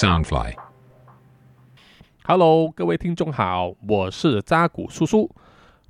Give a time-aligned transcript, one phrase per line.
[0.00, 5.30] Soundfly，Hello，各位听众好，我是扎古叔叔。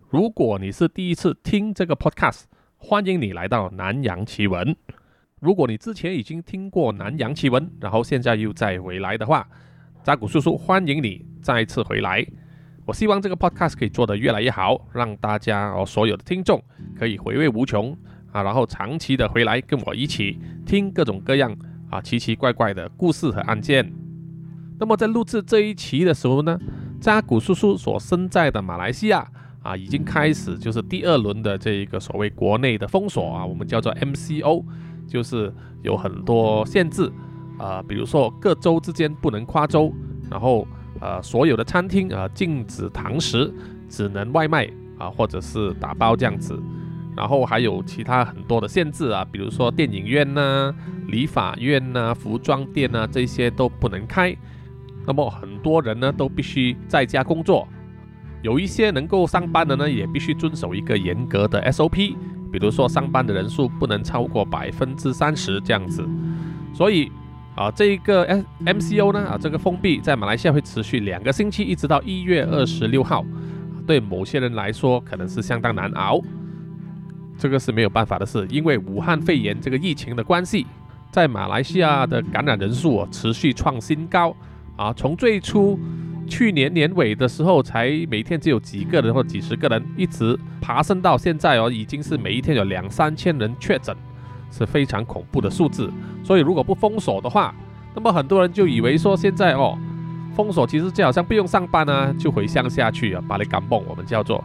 [0.08, 2.46] 如果你是第一次听这个 Podcast，
[2.76, 4.74] 欢迎你来到南洋奇闻。
[5.38, 9.48] 如果你之前已经听过南洋奇闻，然后现在又再回来的话，
[10.02, 12.26] 扎古叔叔欢迎你再次回来。
[12.86, 16.60] 我希望这个 Podcast 可以做得越来越好，让大家哦所有的听众
[16.98, 17.96] 可以回味无穷
[18.32, 21.56] 啊，然后长期的回来跟我一起听各种各样
[21.90, 23.92] 啊奇奇怪怪的故事和案件。
[24.78, 26.58] 那么在录制这一期的时候呢，
[27.00, 29.26] 扎古叔叔所身在的马来西亚
[29.62, 34.64] 啊，已经开始就是第二轮的这一个所谓国内的封锁啊，我们叫做 MCO，
[35.06, 37.12] 就是有很多限制
[37.58, 39.92] 啊，比如说各州之间不能跨州，
[40.30, 40.66] 然后。
[41.00, 43.50] 呃，所有的餐厅啊，禁止堂食，
[43.88, 44.68] 只能外卖
[44.98, 46.60] 啊，或者是打包这样子。
[47.16, 50.74] 然后还有其他很多的限制啊，比如说电影院呐、
[51.08, 54.36] 理发院呐、服装店呐，这些都不能开。
[55.06, 57.66] 那么很多人呢都必须在家工作，
[58.42, 62.14] 有一些能够上班的呢，也必须遵守一个严格的 SOP，
[62.52, 66.06] 比如说上班的人数不能超过百分之三十这样子。
[66.74, 67.10] 所以。
[67.56, 73.22] 啊，这一个 M M C O 呢，啊，这个封闭在马来西亚会持续两个星期，一直到一月二十六号。
[73.86, 76.22] 对某些人来说，可能是相当难熬。
[77.40, 80.66] 这个是没有办法的事，因为武汉肺炎这个疫情的关系，
[81.10, 84.36] 在马来西亚的感染人数持续创新高。
[84.76, 85.78] 啊，从最初
[86.28, 93.96] 去年年尾的时候，才每天只有几个人或几十个人，一直爬升到现在哦，已经是每一天有两三千人确诊。
[94.52, 95.88] 是非常恐怖的数字，
[96.24, 97.54] 所以如果不封锁的话，
[97.94, 99.78] 那么很多人就以为说现在哦，
[100.34, 104.42] 封锁其实就好像不用上班啊，就回乡下去啊，把你赶蹦，我们叫做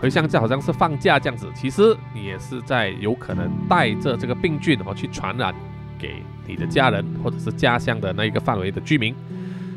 [0.00, 5.52] 回乡下好像是放假这样子，其实你也是在有可能带着这个病菌哦去传染
[5.98, 9.14] 给你的家人或者是家乡的那一个范围的居民，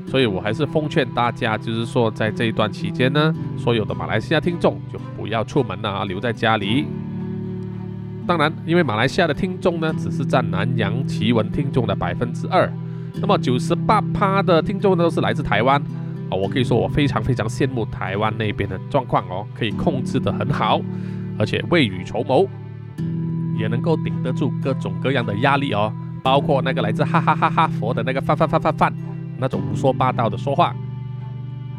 [0.07, 6.85] 所以我还是奉劝大家，就是说在这一段期间呢，所有的马来西亚听众就不要出门啊，留在家里。
[8.27, 12.71] 当然，因为马来西亚的听众呢，只是占南洋奇闻听众的百分之二，
[13.15, 15.81] 那么九十八趴的听众呢都是来自台湾
[16.31, 16.35] 啊。
[16.35, 20.81] 我可以说，我非常非常羡慕台湾那边的状况哦，可以控制得很好，
[21.37, 22.47] 而且未雨绸缪，
[23.55, 25.93] 也能够顶得住各种各样的压力哦，
[26.23, 28.93] 包括那个来自哈哈哈哈佛的那个范范范范范
[29.37, 30.75] 那种胡说八道的说话。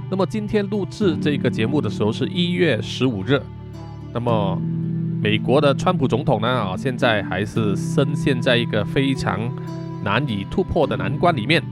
[0.09, 3.43] 那么今天录制这个节目的时候是一月十五日，
[4.15, 4.61] 那么。
[5.23, 9.39] 美国的川普总统呢啊，现在还是深陷在一个非常
[10.03, 11.63] 难以突破的难关里面。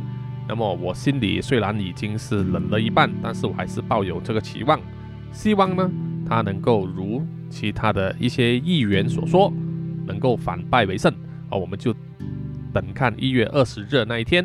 [0.50, 4.80] 那么我心里虽然已经是冷了一半，但是我还是抱有这个期望，
[5.30, 5.88] 希望呢
[6.28, 9.52] 他能够如其他的一些议员所说，
[10.08, 11.14] 能够反败为胜
[11.48, 11.56] 啊。
[11.56, 11.94] 我们就
[12.72, 14.44] 等看一月二十日那一天。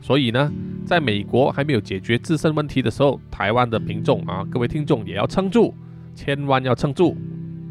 [0.00, 0.52] 所以呢，
[0.86, 5.74] 在美国还没有解决自身问题的时候，台湾的民众啊，各位听众也要撑住，
[6.14, 7.16] 千万要撑住。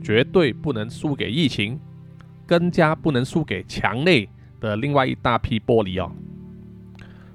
[0.04, 1.80] 绝对不能输给疫情，
[2.46, 4.28] 更加不能输给墙内
[4.60, 6.12] 的另外一大批玻璃哦。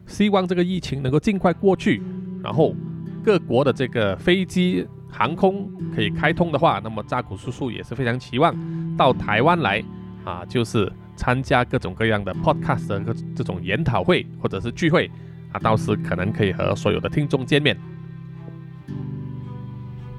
[0.06, 2.02] 希望这个疫情能够尽快过去，
[2.42, 2.74] 然后
[3.22, 8.54] 各国的这个飞机航空可以开通的话，那么扎古叔叔也是非常期望
[8.96, 9.82] 到台湾来
[10.24, 15.10] 啊，就是参加各种各样的 podcast 的这种研讨会或者是聚会
[15.52, 17.76] 啊，到时可能可以和所有的听众见面。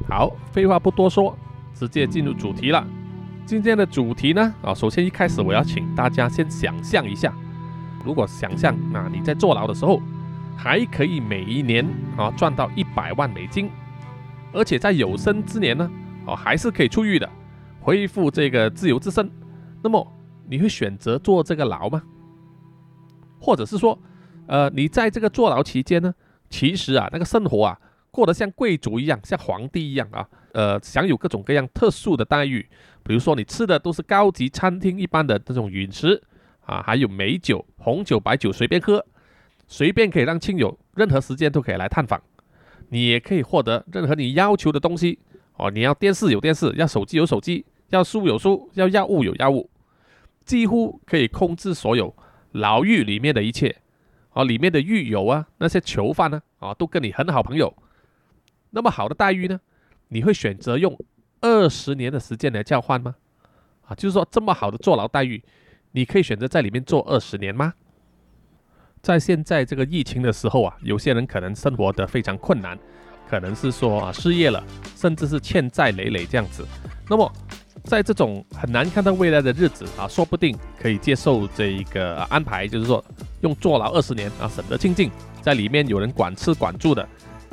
[0.07, 1.37] 好，废话不多说。
[1.77, 2.87] 直接进入主题了。
[3.45, 7.35] 今天的主题呢，啊，首先一开始我要请大家先想象一下，
[8.05, 9.99] 如果想象啊你在坐牢的时候，
[10.55, 11.85] 还可以每一年
[12.15, 13.69] 啊赚到一百万美金，
[14.53, 15.89] 而且在有生之年呢，
[16.25, 17.29] 哦还是可以出狱的，
[17.81, 19.29] 恢复这个自由之身，
[19.83, 20.07] 那么
[20.47, 22.03] 你会选择坐这个牢吗？
[23.39, 23.99] 或者是说，
[24.47, 26.13] 呃，你在这个坐牢期间呢，
[26.49, 27.79] 其实啊那个生活啊
[28.11, 30.27] 过得像贵族一样，像皇帝一样啊。
[30.53, 32.65] 呃，享有各种各样特殊的待遇，
[33.03, 36.23] 比如说你吃的都是高级餐厅一般的这种饮食
[36.65, 39.05] 啊，还有美酒、红酒、白酒随便喝，
[39.67, 42.21] 随便可以让亲友任何时间都可以来探访，
[42.89, 45.19] 你也可以获得任何你要求的东西
[45.57, 45.71] 哦。
[45.71, 49.69] 你要电视有电视，要手机有手机，要书有书，要药物有药物，
[50.43, 52.15] 几乎可以控制所有
[52.51, 53.75] 牢狱里面的一切
[54.31, 54.43] 哦。
[54.43, 57.75] 里面的狱友啊，那些囚犯呢啊，都跟你很好朋友，
[58.71, 59.59] 那么好的待遇呢？
[60.07, 60.97] 你会选择用
[61.41, 63.15] 二十年的时间来交换吗？
[63.87, 65.43] 啊，就是说这么好的坐牢待遇，
[65.95, 67.73] 你可以选择在里面做二十年吗？
[69.01, 72.77] 在现在这个疫情的时候啊，有些人可能生活的非常困难，
[73.29, 74.61] 可能是说啊失业了，
[74.97, 76.67] 甚至是欠债累累这样子。
[77.09, 77.31] 那么
[77.85, 83.01] 在这种很难看到未来的日子啊，说不定可以接受这一个安排，就是说
[83.39, 85.09] 用坐牢二十年啊，省得清净，
[85.41, 87.07] 在里面有人管吃管住的，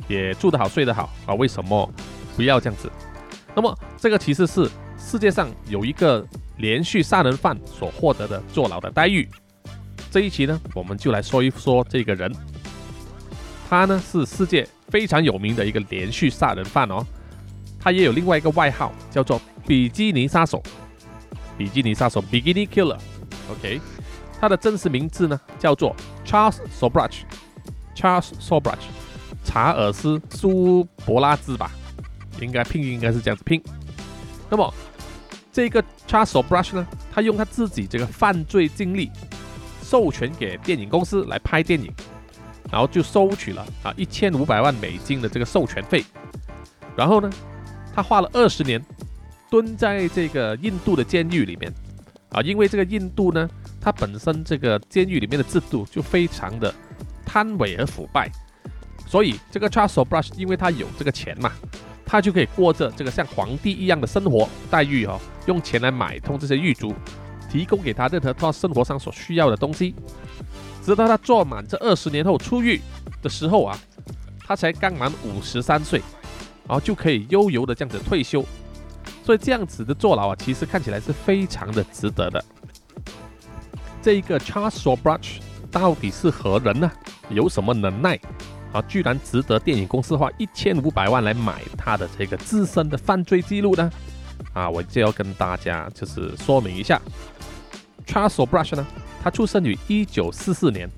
[0.08, 1.88] 也住得好睡得好啊，为什么
[2.34, 2.90] 不要这样子？
[3.54, 4.68] 那么这个其实是
[4.98, 6.26] 世界上有一个
[6.62, 9.28] 连续杀人犯所获得的坐牢的待遇。
[10.12, 12.32] 这一期呢，我们就来说一说这个人，
[13.68, 17.04] 他呢是世界非常有名的一个连续杀人犯哦，
[17.80, 20.62] 他也有另外一个外号叫做比基尼杀手，
[21.58, 23.80] 比基尼杀手 （Bikini Killer），OK。
[24.40, 28.84] 他的真实名字呢，叫做 Charles Sobrach，Charles Sobrach，
[29.42, 31.72] 查尔斯苏伯拉兹吧，
[32.40, 33.60] 应该拼音应该是这样子拼。
[34.48, 34.72] 那么
[35.52, 35.82] 这个
[36.12, 39.10] Charles Sobrach 呢，他用他自己这个犯罪经历，
[39.82, 41.90] 授权给电影公司来拍电影，
[42.70, 46.04] 然后就收取了啊一千五百万美金的这个授权费。
[46.94, 47.30] 然后呢，
[47.94, 48.84] 他花了二十年
[49.48, 51.72] 蹲在这个印度的监狱里面
[52.28, 53.48] 啊，因为这个印度呢。
[53.84, 56.72] 它本身这个监狱里面的制度就非常的
[57.26, 58.30] 贪伪而腐败，
[59.08, 61.50] 所以这个 Charles Brush 因为他有这个钱嘛，
[62.12, 66.94] 他就可以过着这个像皇帝一样的生活待遇哦，用钱来买通这些狱卒，
[67.50, 69.94] 提供给他任何他生活上所需要的东西。
[70.84, 72.78] 直到他坐满这二十年后出狱
[73.22, 73.78] 的时候啊，
[74.46, 76.02] 他才刚满五十三岁，
[76.68, 78.44] 然后就可以悠游的这样子退休。
[79.24, 82.44] 所以这样子的坐牢啊，其实看起来是非常的值得的。
[84.02, 85.38] 这一个 Charles Sobrach
[85.70, 86.92] 到底是何人呢？
[87.30, 88.20] 有什么能耐
[88.72, 88.82] 啊？
[88.88, 93.90] 居然值得电影公司花一千五百万来买他的这个自身的犯罪记录呢？
[94.52, 97.00] 啊，我就要跟大家就是说明一下
[98.06, 98.86] ，Charles Brush 呢，
[99.22, 100.90] 他出生于一九四四年，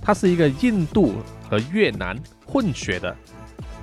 [0.00, 1.16] 他是一个印度
[1.50, 2.16] 和越南
[2.46, 3.14] 混血的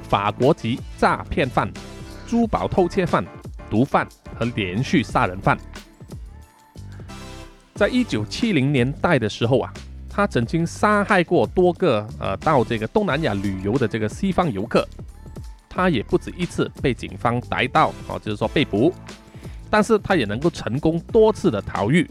[0.04, 1.72] 法国籍诈骗犯、
[2.28, 3.26] 珠宝偷窃犯、
[3.70, 5.58] 毒贩和连续杀人犯。
[7.76, 9.74] 在一九七零年代的时候啊，
[10.13, 14.86] 他曾经杀害过多个呃到这个东南亚旅游的这个西方游客，
[15.69, 18.94] 他也不止一次被警方逮到啊，就是说被捕，
[19.69, 22.06] 但是他也能够成功多次的逃狱。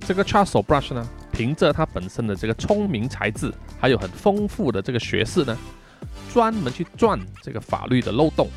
[0.00, 5.54] 这个 Charles Brush 呢，凭着他本身的这个聪明才智，还有很丰富的这个学识呢，
[6.32, 8.48] 专门去钻这个法律的漏洞，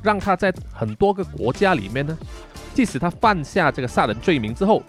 [0.00, 2.16] 让他在很多个国家里面呢，
[2.72, 4.80] 即使他犯下这个杀人罪名之后。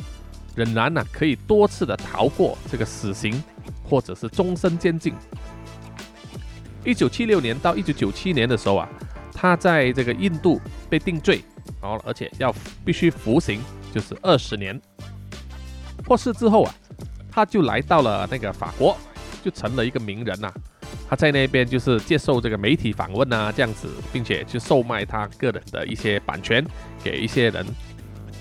[0.63, 3.41] 仍然呢，可以多次的逃过这个死刑，
[3.83, 5.13] 或者是终身监禁。
[6.85, 8.87] 一九七六年到一九九七年的时候啊，
[9.33, 11.43] 他在这个印度被定罪，
[11.81, 12.53] 然后而且要
[12.85, 13.59] 必须服刑，
[13.91, 14.79] 就是二十年。
[16.05, 16.75] 获释之后啊，
[17.31, 18.95] 他就来到了那个法国，
[19.43, 20.51] 就成了一个名人呐。
[21.09, 26.65] 他在那边就是接受这个媒体访问啊，这样子，并且去售卖他个人的一些版权
[27.03, 27.65] 给一些人。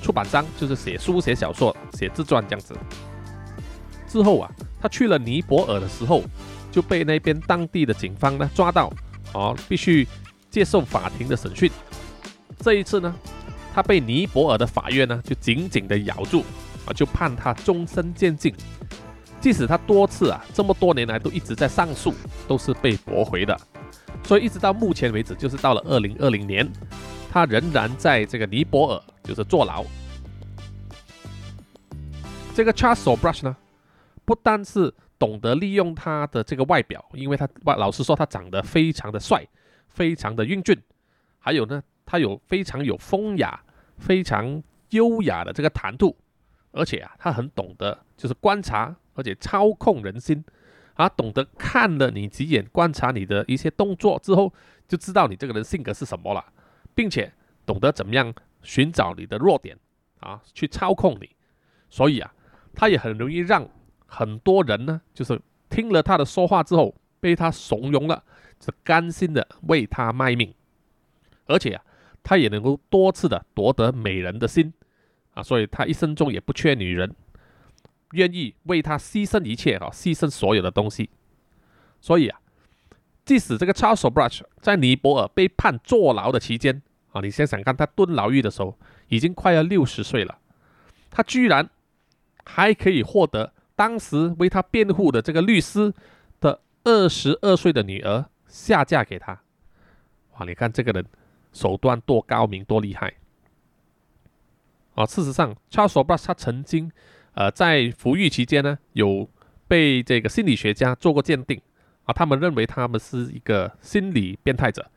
[0.02, 2.74] 出版商就是写书、写小说、写自传这样子。
[4.08, 4.50] 之后啊，
[4.80, 6.22] 他去了尼泊尔的时候，
[6.72, 8.92] 就被那边当地的警方呢抓到，
[9.32, 10.06] 哦，必须
[10.50, 11.70] 接受法庭的审讯。
[12.58, 13.14] 这一次呢，
[13.72, 16.44] 他被尼泊尔的法院呢就紧紧的咬住，
[16.86, 18.52] 啊，就判他终身监禁。
[19.40, 22.12] 即使他多次啊，这么多年来都一直在上诉，
[22.48, 23.58] 都是被驳回的。
[24.24, 26.70] 所以一直到目前为止，就是到了二零二零年。
[27.32, 29.84] 他仍然在这个尼泊尔，就是坐牢。
[32.52, 33.56] 这个 Charles Sobrush 呢，
[34.24, 39.46] 不单是懂得利用他的这个外表，因为他老实说，他长得非常的帅，
[39.86, 40.76] 非常的英俊，
[41.38, 43.62] 还有呢，他有非常有风雅、
[43.98, 46.16] 非常优雅的这个谈吐，
[46.72, 50.44] 而且啊，他很懂得就是观察，而且操控人心，
[50.94, 54.52] 啊，懂得看了你几眼，观察你的一些动作之后，
[54.88, 56.44] 就知道你这个人性格是什么了。
[56.92, 57.32] 并且
[57.64, 59.78] 懂得怎么样寻找你的弱点
[60.20, 61.30] 啊，去操控你，
[61.88, 62.32] 所以啊，
[62.74, 63.68] 他也很容易让
[64.06, 68.22] 很多人呢，就是听了他的说话之后，被他怂恿了，
[68.64, 70.54] 是甘心的为他卖命，
[71.46, 71.84] 而且啊，
[72.22, 74.72] 他也能够多次的夺得美人的心
[75.34, 77.14] 啊，所以他一生中也不缺女人，
[78.12, 81.10] 愿意为他牺牲一切啊，牺牲所有的东西，
[82.00, 82.40] 所以啊。
[83.22, 90.38] 即使这个 Charles Brush 在尼泊尔被判坐牢的期间啊，你想想看，他蹲牢狱的时候已经快要六十岁了，
[91.10, 91.68] 他居然
[92.44, 95.92] 还可以获得当时为他辩护的这个律师
[96.40, 99.40] 的二十二岁的女儿下嫁给他。
[100.34, 101.04] 哇，你看这个人
[101.52, 103.14] 手段多高明，多厉害
[104.94, 105.04] 啊！
[105.04, 106.90] 事实上，Charles Brush 他曾经
[107.34, 109.28] 呃在服狱期间呢，有
[109.66, 111.60] 被这个心理学家做过鉴定。
[112.04, 114.90] 啊，他们认为他们是一个心理变态者。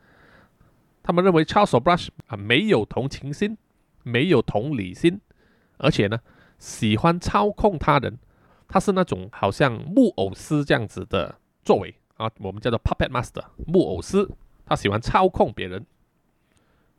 [1.04, 3.56] 他们认为 Charles Brush 啊没有同情心，
[4.02, 5.20] 没有同理心，
[5.76, 6.18] 而且呢
[6.58, 8.18] 喜欢操控他人。
[8.66, 14.28] 他是那种好像木偶师这样子的作为啊，我们叫做 puppet master 木偶师，
[14.64, 15.86] 他喜欢操控别人，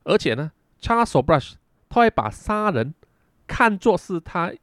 [0.03, 1.55] 而且呢，Charles Brush
[1.89, 2.93] 他会把杀人
[3.47, 4.53] 看作是他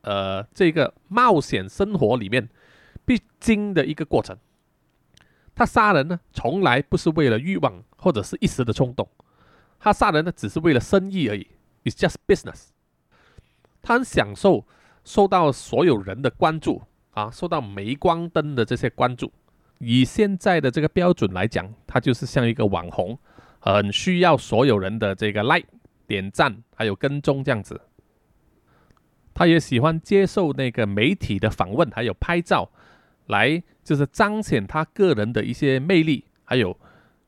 [0.00, 2.48] 呃这个冒险生活里面
[3.04, 4.36] 必经的一个过程。
[5.54, 9.08] 他杀人呢，从来不是为了欲望或者是一时的冲动，
[9.78, 11.46] 他杀人呢，只是为了生意而已
[11.84, 12.68] ，It's just business。
[13.82, 14.66] 他很享受
[15.04, 19.32] 受到所有人的关注啊，受到镁光灯的这些关注。
[19.78, 23.18] 以现在的这个标准来讲，他就是像一个网红，
[23.60, 25.68] 很需要所有人的这个 like、
[26.06, 27.80] 点赞，还有跟踪这样子。
[29.34, 32.70] 他也喜欢接受那个媒体的访问，还有拍照。
[33.26, 36.78] 来就是彰显他个人的一些魅力，还有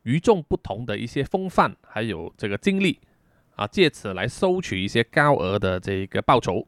[0.09, 2.99] 与众不同的一些风范，还有这个经历
[3.57, 6.67] 啊，借此来收取一些高额的这个报酬。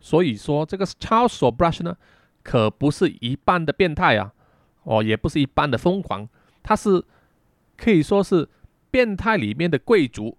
[0.00, 1.96] 所以说，这个 Charles Brush 呢，
[2.42, 4.34] 可不是一般的变态啊，
[4.82, 6.28] 哦，也不是一般的疯狂，
[6.62, 7.02] 他是
[7.78, 8.46] 可以说是
[8.90, 10.36] 变态里面的贵族。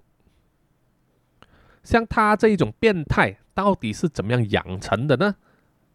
[1.82, 5.36] 像他这一种变态，到底是怎么样养成的呢？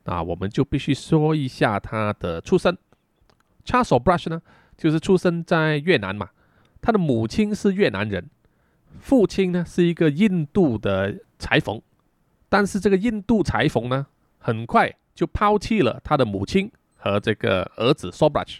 [0.02, 2.76] 啊，我们就必须说一下他的出身。
[3.64, 4.42] Charles Brush 呢，
[4.76, 6.30] 就是出生在越南嘛。
[6.80, 8.28] 他的母亲是越南人，
[9.00, 11.80] 父亲呢是一个印度的裁缝。
[12.48, 14.06] 但是这个印度裁缝呢，
[14.38, 18.58] 很快就抛弃了他的母亲和这个儿子 Sobrush。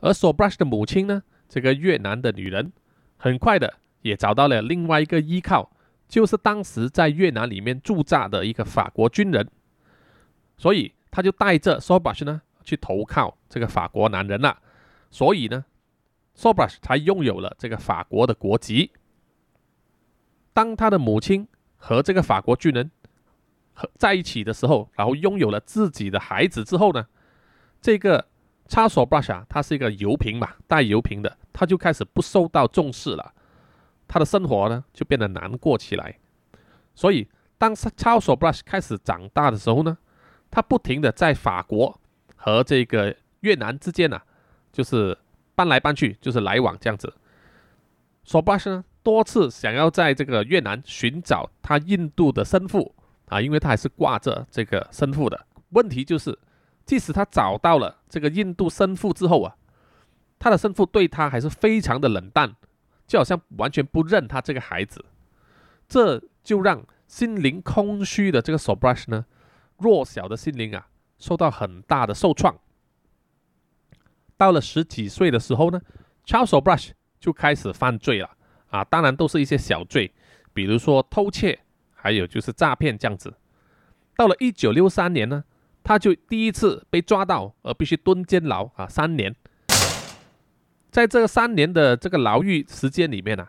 [0.00, 2.72] 而 Sobrush 的母亲呢，这个越南的女人，
[3.16, 5.70] 很快的也找到了另外一个依靠，
[6.08, 9.48] 就是当时在越南里面驻扎的一个法国军人。
[10.56, 14.58] 所以他就带着 Sobrush 呢去投靠这个法国男人了，
[15.14, 15.64] 所以呢
[16.36, 18.90] ，Sobrush 才拥有了这个法国的国籍。
[20.52, 22.90] 当他的母亲和这个法国军人
[23.74, 27.06] 和在一起的时候，然后拥有了自己的孩子之后呢，
[27.80, 28.26] 这个
[28.66, 33.34] Chosobrash 啊，他是一个油瓶嘛，带油瓶的，他就开始不受到重视了，
[34.08, 36.18] 他的生活呢就变得难过起来。
[36.92, 39.96] 所以当 Chosobrash 开始长大的时候呢，
[40.50, 42.00] 他不停的在法国
[42.34, 44.20] 和这个越南之间呢，
[44.74, 45.16] 就是
[45.54, 47.14] 搬来搬去，就是来往这样子。
[48.24, 52.92] 索巴什呢多次想要在这个越南寻找他印度的生父
[53.28, 55.46] 啊，因为他还是挂着这个生父的。
[55.70, 56.36] 问题就是，
[56.84, 59.54] 即使他找到了这个印度生父之后啊，
[60.38, 62.56] 他的生父对他还是非常的冷淡，
[63.06, 65.04] 就好像完全不认他这个孩子。
[65.86, 69.24] 这就让心灵空虚的这个索巴什呢。
[69.76, 70.86] 弱小的心灵啊，
[71.18, 72.56] 受到很大的受创。
[74.36, 75.80] 到了十几岁的时候呢
[76.26, 78.30] ，Charles Brush 就开始犯罪了
[78.68, 80.12] 啊，当然都是一些小罪，
[80.52, 81.60] 比如说偷窃，
[81.94, 83.34] 还有就是诈骗这样子。
[84.16, 85.44] 到了一九六三年呢，
[85.82, 89.34] 他就第一次被抓到，而必须蹲监牢啊三年。
[90.90, 93.48] 在这三年的这个牢狱时间里面呢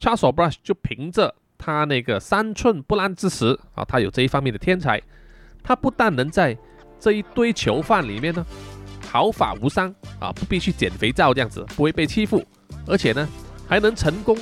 [0.00, 5.00] ，Charles Brush 就凭着他那个三寸不烂之舌啊，他有这一方面的天才。
[5.62, 6.58] 他不但能在
[6.98, 8.44] 这一堆囚犯里面呢
[9.14, 12.44] 毫发无伤啊，不必去捡肥皂这样子，不会被欺负，
[12.84, 13.28] 而且呢
[13.68, 14.36] 还能成功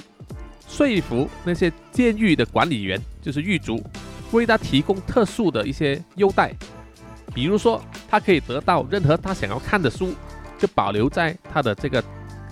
[0.66, 3.84] 说服那些监狱的管理员，就是狱卒，
[4.30, 6.54] 为他提供特殊的一些优待，
[7.34, 10.14] 比如说他可以得到任何他想要看的书，
[10.58, 12.02] 就保留在他的这个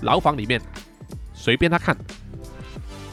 [0.02, 0.60] 牢房里面，
[1.32, 1.96] 随便他看。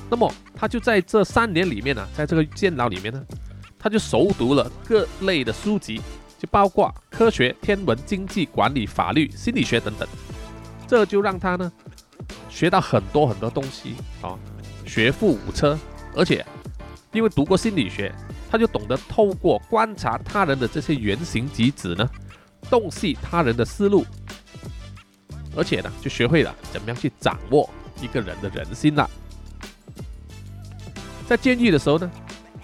[0.09, 3.23] 那么他就在这三年里面呢，在这个监牢里面呢。
[3.79, 6.01] 他就熟读了各类的书籍，
[6.37, 10.07] 就包括科学、天文、经济、管理、法律、心理学等等，
[10.87, 11.71] 这就让他呢
[12.49, 14.37] 学到很多很多东西啊，
[14.85, 15.77] 学富五车。
[16.15, 16.45] 而且
[17.11, 18.13] 因为读过心理学，
[18.49, 22.09] 他就懂得透过观察他人的这些原型举止呢，
[22.69, 24.05] 洞悉他人的思路，
[25.55, 27.69] 而且呢就学会了怎么样去掌握
[28.01, 29.09] 一个人的人心了。
[31.27, 32.11] 在监狱的时候呢。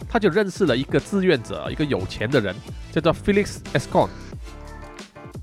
[0.10, 2.56] 他就认识了一个志愿者，一个有钱的人，
[2.94, 4.08] 叫做 Felix Escon。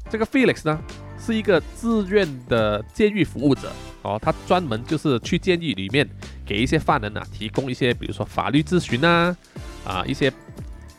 [0.09, 0.81] 这个 Felix 呢，
[1.19, 6.09] 是一个自愿的监狱服务者哦，他专门就是去监狱里面
[6.47, 9.37] 给一些犯人啊提供一些，比如说法律咨询啊，
[9.85, 10.33] 啊一些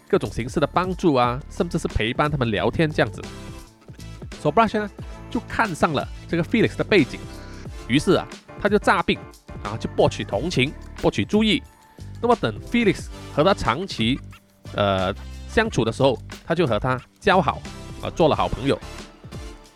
[0.10, 3.22] 各种形式的帮助啊，甚至是陪伴他们聊天这样子。
[4.42, 4.92] So Brush 呢
[5.30, 7.18] 就看上了这个 Felix 的背景，
[7.88, 8.28] 于是啊
[8.62, 9.18] 他就诈病
[9.64, 11.64] 啊，就博取同情，博取注意。
[12.22, 14.20] 那么等 Felix 和他长期
[14.76, 15.14] 呃
[15.52, 17.62] 相处的时候，他就和他交好
[18.02, 18.80] 啊，做了好朋友。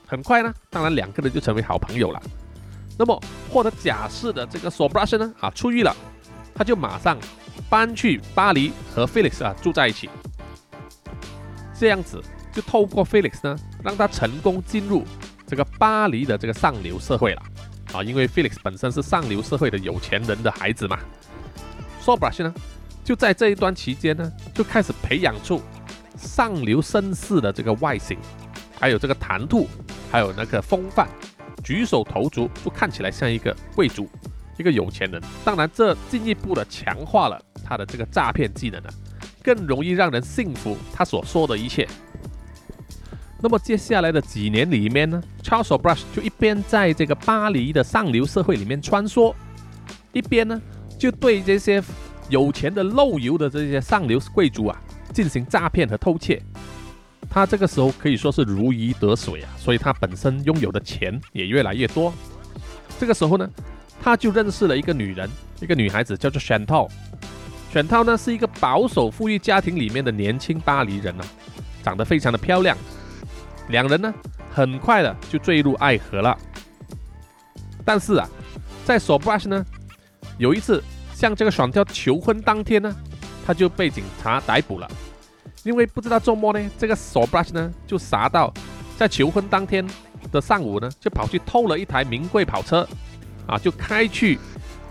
[0.07, 2.21] 很快呢，当然两个人就成为好朋友了。
[2.97, 5.93] 那么获得假释的这个 Sobrush 呢啊出狱了，
[6.53, 7.17] 他就马上
[7.69, 10.09] 搬去巴黎和 Felix 啊住在一起。
[11.77, 15.03] 这样子就透过 Felix 呢，让他成功进入
[15.45, 17.41] 这个巴黎的这个上流社会了
[17.91, 20.97] 啊，因为 Felix 本身是上流社会的有钱人的孩子嘛。
[22.01, 22.53] Sobrush 呢，
[23.05, 25.61] 就在这一段期间呢，就开始培养出
[26.17, 28.17] 上流绅士的这个外形，
[28.79, 29.69] 还有这个谈吐，
[30.11, 31.07] 还有那个风范，
[31.63, 34.09] 举手投足都看起来像一个贵族，
[34.57, 35.21] 一个有钱人。
[35.43, 38.89] 当然，这进一步的强化了他的这个诈骗技能呢。
[39.43, 41.87] 更容易让人信服他所说的一切。
[43.39, 49.35] 那么接下来的几年里面呢，Charles Brush 就一边在这个巴黎的上流社会里面穿梭，
[50.13, 50.59] 一边呢
[50.97, 51.79] 就对这些
[52.29, 54.77] 有钱的漏油的这些上流贵族啊
[55.13, 56.41] 进行诈骗和偷窃。
[57.29, 62.13] 他这个时候可以说是如鱼得水啊，所以他本身拥有的钱也越来越多。
[62.99, 63.49] 这个时候呢，
[64.01, 65.29] 他就认识了一个女人，
[65.59, 66.89] 一个女孩子叫做 Chantal。
[67.71, 71.25] 选涛呢是一个保守富裕家庭里面的年轻巴黎人呢，
[71.83, 72.77] 长得非常的漂亮。
[73.67, 74.13] 两人呢
[74.53, 76.37] 很快的就坠入爱河了。
[77.83, 78.29] 但是啊，
[78.85, 79.65] 在 Sobrush 呢
[80.37, 80.81] 有一次
[81.15, 82.93] 向这个选涛求婚当天呢，
[83.47, 84.87] 他就被警察逮捕了。
[85.63, 88.53] 因为不知道周末呢，这个 Sobrush 呢就傻到
[88.97, 89.87] 在求婚当天
[90.31, 92.87] 的上午呢，就跑去偷了一台名贵跑车，
[93.47, 94.37] 啊，就开去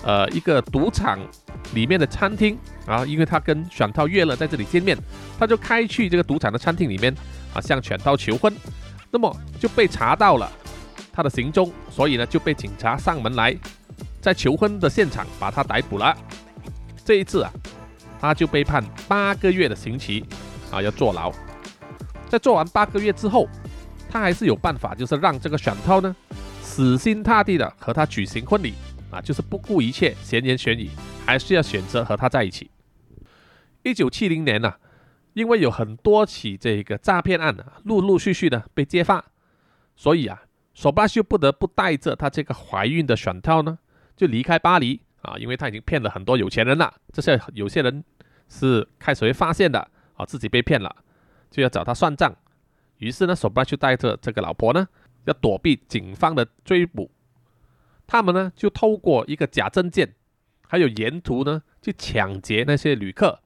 [0.02, 1.18] 呃一个赌场
[1.74, 2.58] 里面的餐厅。
[2.86, 4.94] 啊，因为他跟选涛约了在这里见面，
[5.38, 7.14] 他就开去这个赌场的餐厅里面
[7.54, 8.54] 啊，向选涛求婚，
[9.10, 10.50] 那么就被查到了
[11.10, 13.56] 他的行踪，所以呢就被警察上门来，
[14.24, 16.16] 在求婚的现场把他逮捕了。
[17.04, 17.52] 这一次啊，
[18.18, 20.24] 他就被判八个月的刑期
[20.72, 21.30] 啊，要坐牢。
[22.26, 23.46] 在做完八个月之后，
[24.08, 26.16] 他还是有办法，就是让这个选涛呢
[26.62, 28.72] 死心塌地的和他举行婚礼
[29.10, 30.88] 啊，就是不顾一切，闲言闲语，
[31.26, 32.70] 还是要选择和他在一起。
[33.82, 34.72] 一九七零年呢，
[35.34, 39.22] 因为有很多起这个诈骗案啊，陆陆续续的被揭发，
[39.94, 43.78] 所以啊，索巴修不得不带着他这个怀孕的选套呢，
[44.16, 46.92] 就离开巴黎啊，因为他已经骗了很多有钱人了。
[47.12, 48.04] 这些有些人
[48.48, 50.94] 是开始会发现的啊，自己被骗了，
[51.50, 52.34] 就要找他算账。
[52.98, 54.86] 于是呢，索布拉就带着这个老婆呢，
[55.24, 57.10] 要躲避警方的追捕。
[58.06, 60.14] 他们呢，就透过一个假证件，
[60.68, 63.40] 还有沿途呢，去抢劫那些旅客。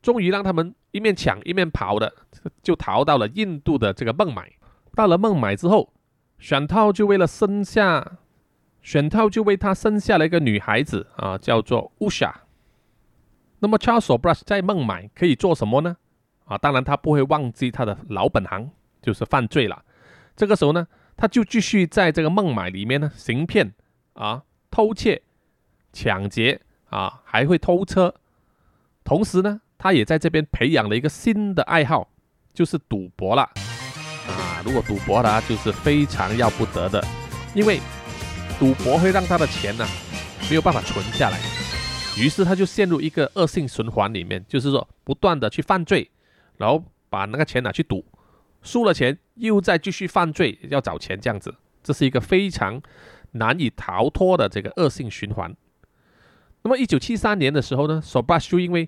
[0.00, 2.14] 终于让他们一面抢一面跑的，
[2.62, 4.50] 就逃到了印度的这个孟买。
[4.94, 5.92] 到了孟买之后，
[6.38, 8.18] 选套就为了生下，
[8.82, 12.42] 选套就为他生下了一个女孩子啊，叫做乌莎。
[13.58, 15.96] 那么 Charles Brush 在孟买可以做什么呢？
[16.44, 18.70] 啊，当然他不会忘记他的老本行，
[19.02, 19.84] 就是犯罪了。
[20.34, 23.72] 这个时候呢，他就继续在这个孟买里面呢行骗
[24.14, 25.22] 啊、偷窃、
[25.92, 28.14] 抢劫啊，还会偷车，
[29.04, 29.60] 同时呢。
[29.82, 32.06] 他也在这边培养了一个新的爱好，
[32.52, 33.40] 就是赌博了
[34.28, 34.60] 啊！
[34.62, 37.02] 如果赌博的话，就是非常要不得的，
[37.54, 37.80] 因为
[38.60, 39.86] 赌博会让他的钱呢
[40.50, 41.40] 没有办法存下来，
[42.18, 46.10] 于是他就陷入一个恶性循环里面，就是说不断的去犯罪，
[46.58, 48.04] 然后把那个钱拿去赌，
[48.60, 52.78] 输了钱又再继续犯罪，要找钱这样子，这是一个非常
[53.32, 55.56] 难以逃脱的这个恶性循环。
[56.60, 58.86] 那么一九七三年的时候呢，索巴就因为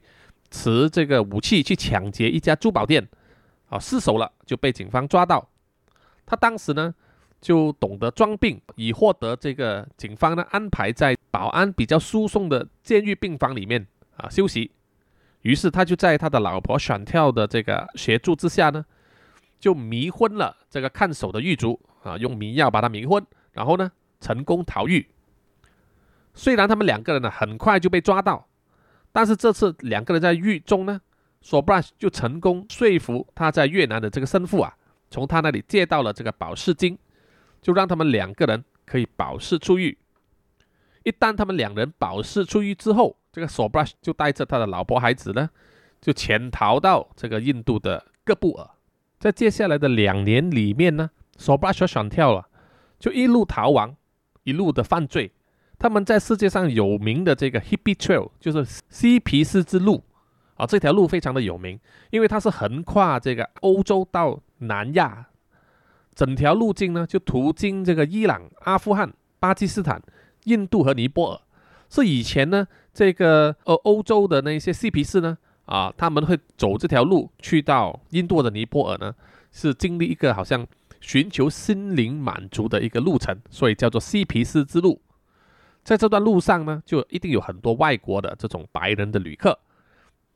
[0.51, 3.09] 持这个武器去抢劫一家珠宝店，
[3.71, 5.49] 啊，失手了就被警方抓到。
[6.27, 6.95] 他当时呢
[7.43, 14.71] 就懂得装病，以获得这个警方呢安排在保安比较疏松的监狱病房里面啊休息。
[15.43, 18.83] 于是他就在他的老婆选跳的这个协助之下呢，
[19.59, 25.07] 就迷昏了这个看守的狱卒啊，用迷药把他迷昏，然后呢成功逃狱。
[26.33, 28.49] 虽然他们两个人呢很快就被抓到。
[29.15, 30.99] 但是这次两个人在狱中呢，
[31.43, 34.75] 索布拉就成功说服他在越南的这个生父啊，
[35.11, 36.99] 从他那里借到了这个保释金，
[37.63, 39.97] 就让他们两个人可以保释出狱。
[41.05, 45.49] 一旦他们两人保释出狱之后，这个索布拉就带着他的老婆孩子呢，
[46.01, 48.69] 就潜逃到这个印度的各布尔。
[49.19, 52.49] 在接下来的两年里面呢，索布拉小选跳了，
[52.99, 53.97] 就一路逃亡，
[54.43, 55.33] 一路的犯罪。
[55.79, 60.05] 他们在世界上有名的这个 Hippie Trail，就是嬉皮士之路
[60.55, 65.27] 啊，这条路非常的有名，因为它是横跨这个欧洲到南亚，
[66.15, 70.01] 整条路径呢就途经这个伊朗、阿富汗、巴基斯坦、
[70.45, 71.41] 印度和尼泊尔，
[71.89, 79.15] 是以前呢这个呃欧洲的那些嬉皮士呢啊，他们会走这条路去到印度的尼泊尔呢，
[79.51, 80.67] 是经历一个好像
[81.01, 85.01] 寻求心灵满足的一个路程，所以叫做嬉皮士之路。
[85.83, 89.59] 在这段路上呢，就一定有很多外国的这种白人的旅客。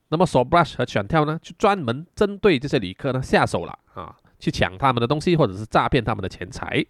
[0.08, 6.84] 那么 s o Brush 和选跳呢，就专门针对这些旅客呢下手了啊，去抢他们的东西，或者是诈骗他们的钱财。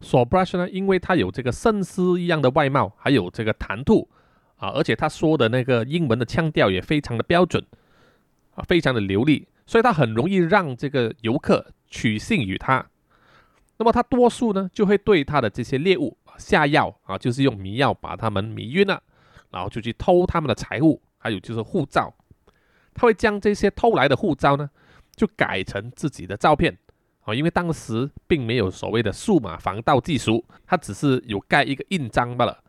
[0.00, 4.08] s o Brush 呢，因为他有这个绅士一样的外貌，还有这个谈吐
[4.56, 7.64] 啊，而且他说的那个英文的腔调也非常的标准
[8.54, 12.86] 啊，非常的流利，所以他很容易让这个游客取信于他。
[13.76, 19.02] 那么他多数呢，就会对他的这些猎物下药啊，就是用迷药把他们迷晕了，
[19.50, 21.02] 然后就去偷他们的财物。
[21.22, 22.14] 还有就是护照，
[22.94, 24.70] 他会将这些偷来的护照呢，
[25.20, 26.74] 就改成自己的照片
[27.24, 32.64] 啊，因为当时并没有所谓的数码防盗技术，他只是有盖一个印章罢了。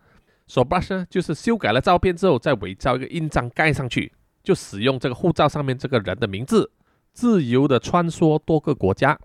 [0.47, 4.11] 手 brush 呢，就是修改了照片之后，再伪造一个印章盖上去，
[4.43, 6.69] 就使用这个护照上面这个人的名字，
[7.13, 9.17] 自由的穿梭多个国家。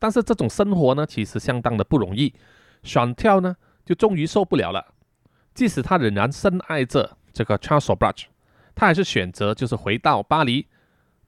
[0.00, 2.34] 但是这种生活呢，其实相当的不容易。
[2.82, 4.84] 选跳呢，就终于受不了了，
[5.54, 7.16] 即使他仍然深爱着。
[7.32, 8.24] 这个 Charles Sobhraj，
[8.74, 10.66] 他还是选择就是回到巴黎，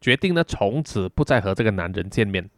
[0.04, 2.50] 决定呢从此不再和这个男人见面。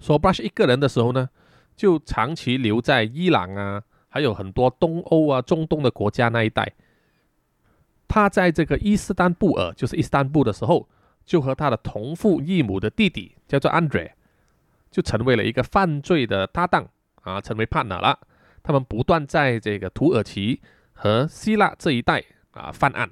[0.00, 1.28] Sobhraj 一个人的时候呢，
[1.76, 6.72] 就长期留在伊朗啊，还有很多东欧啊、中东的国家那一带。
[8.08, 10.88] 他在这个伊斯坦布尔，就是伊斯坦布的时候，
[11.26, 14.12] 就和他的同父异母的弟弟叫做 Andre，
[14.90, 16.88] 就成为了一个犯罪的搭档
[17.24, 18.18] 啊，成为 partner 了。
[18.62, 20.62] 他们不断在这个土耳其。
[20.98, 23.10] 和希腊这一带啊犯案，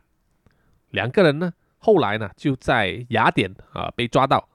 [0.88, 1.52] 两个人呢
[1.84, 4.48] 后来呢就在雅典啊被抓到。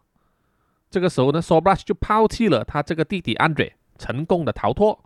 [0.89, 4.99] 这个时候呢 s o b r a s h 就抛弃了他这个弟弟 Andre，成功的逃脱。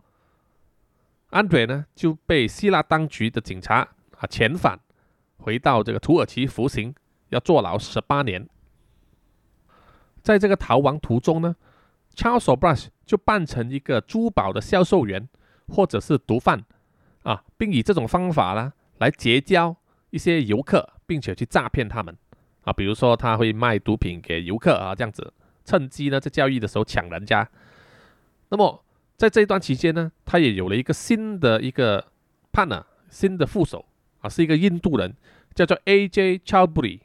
[1.32, 3.80] Andre 呢就被希腊当局的警察
[4.16, 4.80] 啊遣返，
[5.36, 6.94] 回到这个土耳其服刑，
[7.28, 8.48] 要坐牢十八年。
[10.22, 11.54] 在这个逃亡途中呢
[12.14, 15.28] ，Charles s o b r a s h 就扮成一个珠宝的销售员，
[15.68, 16.64] 或者是毒贩。
[17.24, 19.76] 啊，并以这种方法呢来结交
[20.08, 22.16] 一些游客，并且去诈骗他们
[22.62, 22.72] 啊。
[22.72, 25.32] 比如说，他会卖毒品给游客啊，这样子
[25.64, 27.48] 趁机呢在交易的时候抢人家。
[28.48, 28.84] 那么
[29.16, 32.06] 在这一段期间呢，他也有了一个新的一个
[32.52, 33.86] partner，新的副手
[34.20, 35.14] 啊，是一个印度人，
[35.54, 36.38] 叫做 A.J.
[36.38, 37.00] Chawbri。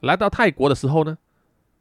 [0.00, 1.18] 来到泰国的时候呢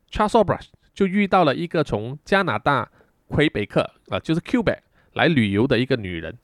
[0.10, 2.89] ，Charles Sobhraj 就遇到了一个从加拿大
[3.27, 4.79] 魁北克啊，就是 Quebec。
[5.15, 6.38] 来旅游的一个女人，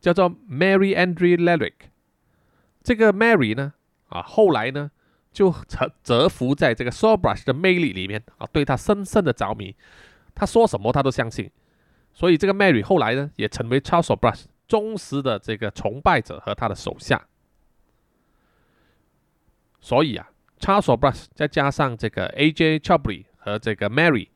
[0.00, 1.74] 叫做 Mary Andre Leric。
[2.84, 3.72] 这个 Mary 呢，
[4.08, 4.90] 啊，后来呢，
[5.32, 9.74] 就折折服在这个 Sobrush 的魅力里面啊，对他深深的着迷。
[10.34, 11.50] 他说什么，他都相信。
[12.12, 17.26] 所以这个 Mary 后来呢，也成为 Charles Brush 忠实的这个崇拜者和他的手下。
[19.80, 22.78] 所以啊，Charles Brush 再加上这个 A.J.
[22.78, 24.28] c h a b r y 和这个 Mary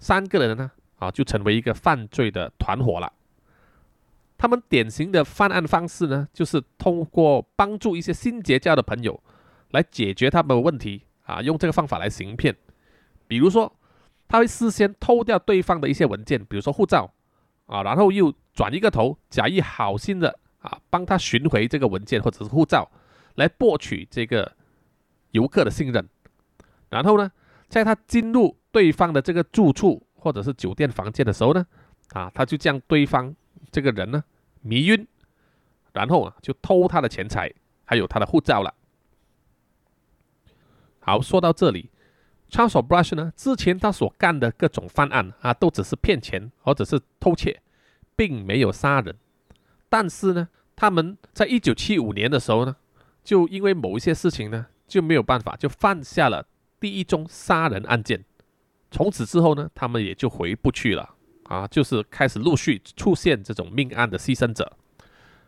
[0.00, 3.12] 三个人呢，啊，就成为一个犯罪的团伙了。
[4.44, 9.18] 他们典型的犯案方式呢，就是通过帮助一些新结交的朋友
[9.70, 12.54] 来解决他们的问题啊，用这个方法来行骗。
[13.26, 13.74] 比如说，
[14.28, 17.10] 他会事先偷掉对方的一些文件，比如说护照
[17.64, 22.90] 啊，然后又转一个头，假意好心的啊，帮他寻回这个文件或者是护照，
[23.36, 24.52] 来博取这个
[25.30, 26.06] 游客的信任。
[26.90, 27.32] 然后呢，
[27.70, 31.66] 在他进入对方的这个住处或者是酒店房间的时候呢，
[32.10, 33.34] 啊，他就将对方。
[33.72, 34.22] 这个人呢
[34.64, 35.06] 迷晕，
[35.92, 37.52] 然后啊就偷他的钱财，
[37.84, 38.72] 还有他的护照了。
[41.00, 41.90] 好，说到这里
[42.50, 47.60] ，Charles Brush 呢之前他所干的各种犯案啊，都只是骗钱或者是偷窃，
[48.16, 49.14] 并没有杀人。
[49.90, 52.74] 但是呢，他们在一九七五年的时候呢，
[53.22, 56.46] 就因为某一些事情呢，就没有办法，就犯下了
[56.80, 58.24] 第一宗杀人案件。
[58.90, 61.14] 从此之后呢，他们也就回不去了。
[61.44, 64.76] 啊，就是开始陆续出现这种命案的牺牲者，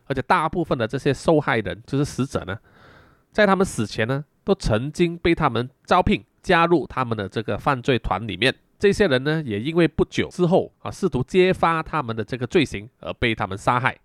[0.05, 2.59] 而且大部分的这些受害人，就是死者呢，
[3.31, 8.53] 在他们死前呢，都曾经被他们招聘加入他们的这个犯罪团里面。
[8.79, 13.97] 这些人呢，也因为不久之后啊，试图揭发他们的这个罪行而被他们杀害。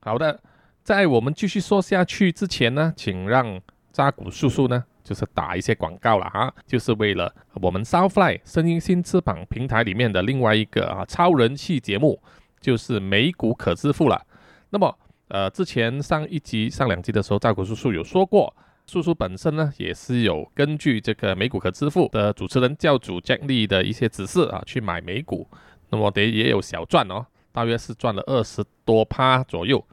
[0.00, 0.42] 好的，
[0.82, 3.60] 在我们继续说下去之前呢，请让
[3.92, 4.84] 扎古叔叔呢。
[5.10, 12.22] 就是打一些广告了啊，就是为了我们 Southfly 声音新翅膀平台里面的另外一个啊超人气节目，
[12.60, 14.24] 就是美股可支付了。
[14.68, 14.96] 那么
[15.26, 18.54] 呃，之前上一集、上两集的时候，赵国叔叔有说过，
[18.86, 25.48] 叔叔本身呢也是有根据这个美股可支付的主持人教主 Jack Lee 的一些指示啊去买美股，
[25.88, 29.84] 那么得也有小赚哦，大约是赚了二十多趴左右。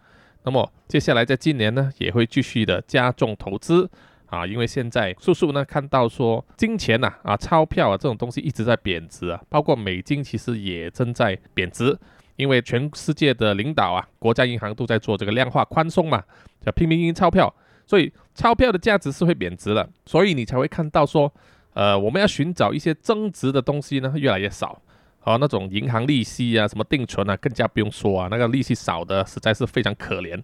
[0.44, 3.90] 那么接下来在今年呢，也会继续的加重投资。
[4.28, 11.98] 啊，因为现在叔叔呢看到说金钱呐啊钞票啊这种东西一直在贬值啊，包括美金其实也正在贬值，
[12.36, 16.24] 因为全世界的领导啊，国家银行都在做这个量化宽松嘛，
[16.62, 17.54] 叫拼命印钞票，
[17.86, 21.34] 所以钞票的价值是会贬值的，所以你才会看到说，
[21.74, 24.82] 呃，我们要寻找一些增值的东西呢，越来越少。
[25.24, 30.42] 哦，那种银行利息啊，什么定存啊，更加不用说啊，那个利息少的实在是非常可怜。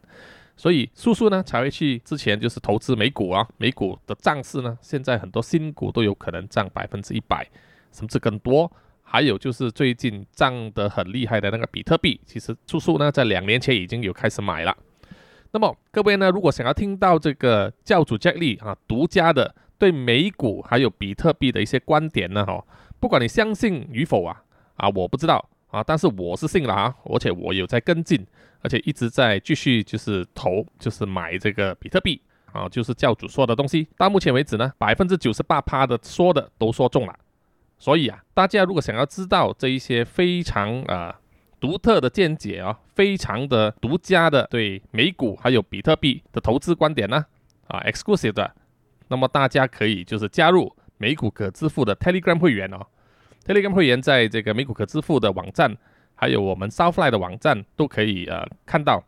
[0.56, 7.48] 所以叔叔呢才会去之前就是投资美股啊，美股的涨势呢，现在很多新股都有可能涨百分之一百，
[7.92, 8.72] 甚至更多。
[9.02, 14.76] 还有就是最近涨得很厉害的那个比特币，其实叔叔呢在两年前已经有开始买了。
[15.52, 22.64] 那么各位呢，如果想要听到这个教主 Jack Lee 啊独家的对美股还有比特币的一些观点呢，哈，
[23.00, 24.42] 不管你相信与否啊，
[24.76, 28.26] 啊我不知道啊，但是我是信了啊，而且我有在跟进。
[28.64, 32.20] 而且一直在继续就是投，就是买这个比特币
[32.54, 33.86] 啊，就是教主说的东西。
[33.98, 37.14] 到目前为止呢，百分之九十八趴的说的都说中了。
[37.78, 41.20] 所以啊，大家如果想要知道这一些非常啊
[41.60, 47.26] 独特的见解啊，非常的独家的对美股还有比特币的投资观点呢，
[47.68, 48.56] 啊，exclusive 的，
[49.10, 52.88] 那么大家可以就是加入美股可支付的 Telegram 会员哦。
[53.46, 55.78] Telegram 会员在这个美股可支付的网站。
[56.16, 59.04] 还有我们 Southfly 的网站都可以呃看到。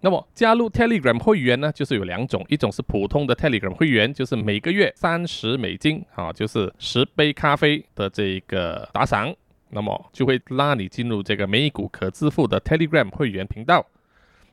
[0.00, 9.34] 那么加入 Telegram 会员呢，就是有两种，一种是普通的 Telegram 会员，就是每个月三十美金啊，就是十杯咖啡的这个打赏，
[9.70, 13.86] 那么就会拉你进入这个美股可支付的 Telegram 会员频道。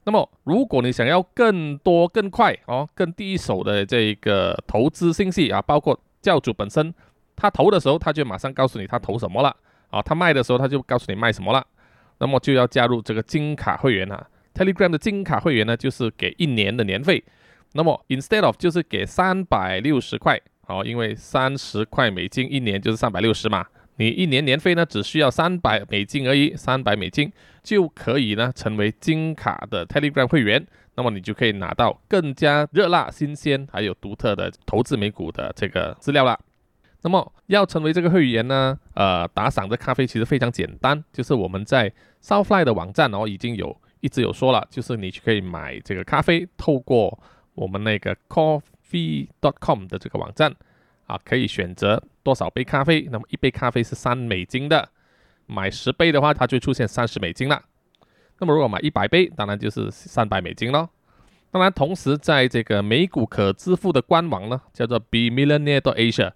[0.06, 6.94] 那么如果你想要更多更快哦，更第一手的这个投资信息啊，包括教主本身
[7.36, 9.54] 他投的时候，他就马上告诉你他投什么了
[9.92, 11.64] 啊，他卖的时候他就告诉你卖什么了。
[12.18, 17.24] 那么就要加入这个金卡会员啊，Telegram 的金卡会员呢，就是给一年的年费。
[17.74, 27.32] 那么 instead of 就是给三百六十块，好，因为三十块美金一年就是三百六十嘛，你一年年费呢只需要三百美金而已，三百美金
[27.64, 30.66] 就可以呢成为金卡的 Telegram 会员。
[30.96, 36.38] 那么你就可以拿到更加热辣、新鲜还有独特的投资美股的这个资料了。
[37.04, 38.78] 那么要成为这个会员呢？
[38.94, 47.18] 呃，打赏的咖啡其实非常简单，就是我们在 Southfly 的网站哦，已经有一直有说了，就是你可以买这个咖啡，透过
[47.56, 50.54] 我们那个 Coffee.com 的这个网站
[51.08, 53.08] 啊，可以选择多少杯咖啡。
[53.12, 54.90] 那么一杯咖啡是三美金的，
[55.48, 57.64] 买十杯的话，它就出现三十美金了。
[58.38, 60.88] 那么如果买一百杯，当然就是三百美金喽。
[61.50, 66.32] 当然，同时在这个美股可支付的官网呢，叫做 Be Millionaire Asia。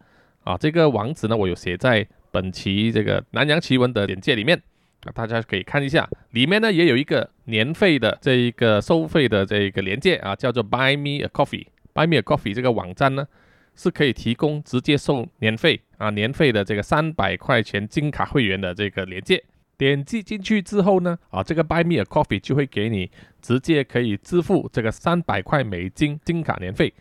[0.45, 4.55] 啊，这个网址呢，我有写在本期这个南洋奇闻的简介里面，
[5.03, 11.65] 啊，大家可以看一下，里面呢也有一个年费的这一个收费的这一个连接啊，叫做 Buy Me a Coffee。
[11.95, 13.27] Buy Me a Coffee 这个网站呢
[13.73, 19.43] 是可以提供直接收年费啊，年费的这个三百块钱金卡会员的这个连接，
[19.79, 23.09] 点击进去之后呢，啊，这个 Buy Me a Coffee 就会给你
[23.41, 26.93] 直接可以支付这个三百块美金金卡年费，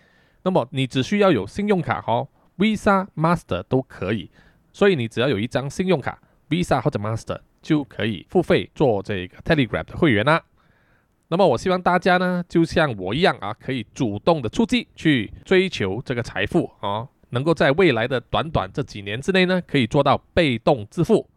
[0.45, 2.27] 那么你只需要有信用卡哦。
[2.57, 4.31] Visa、Master 都可以，
[4.73, 10.43] 所以你只要有一张信用卡，Visa 或者 Master 就可以付费做这个 Telegram 的会员啦。
[11.29, 21.29] 那么我希望大家呢，就像我一样啊，可以主动的出击去追求这个财富啊，能够在未来的短短这几年之内呢，可以做到被动致富。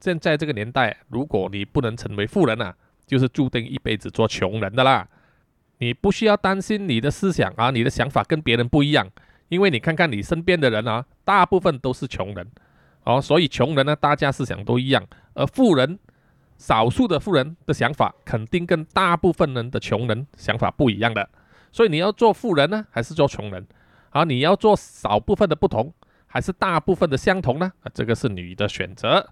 [0.00, 2.74] 现在这个年代，如果你不能成为富人啊，
[3.06, 5.06] 就是注定一辈子做穷人的啦。
[5.78, 9.08] 你不需要担心你的思想啊，你的想法跟别人不一样。
[9.48, 12.50] 因为你看看你身边的人啊，大部分都是穷人，
[13.04, 15.98] 哦，所以穷人呢，大家思想都一样，而富人，
[16.56, 21.28] 少数的富人的想法肯定跟大部分人的穷人想法不一样的，
[21.70, 23.66] 所以你要做富人呢，还是做穷人？
[24.10, 25.92] 啊，你要做少部分的不同，
[26.26, 27.70] 还是大部分的相同呢？
[27.82, 29.28] 啊，这个是你的选择。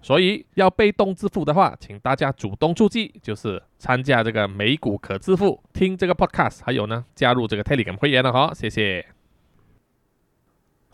[0.00, 9.06] 所以要被动致富的话，请大家主动出击，就是参加这个美股可致富，听这个 podcast，还有呢，加入这个 Telegram 会员了哈，谢谢。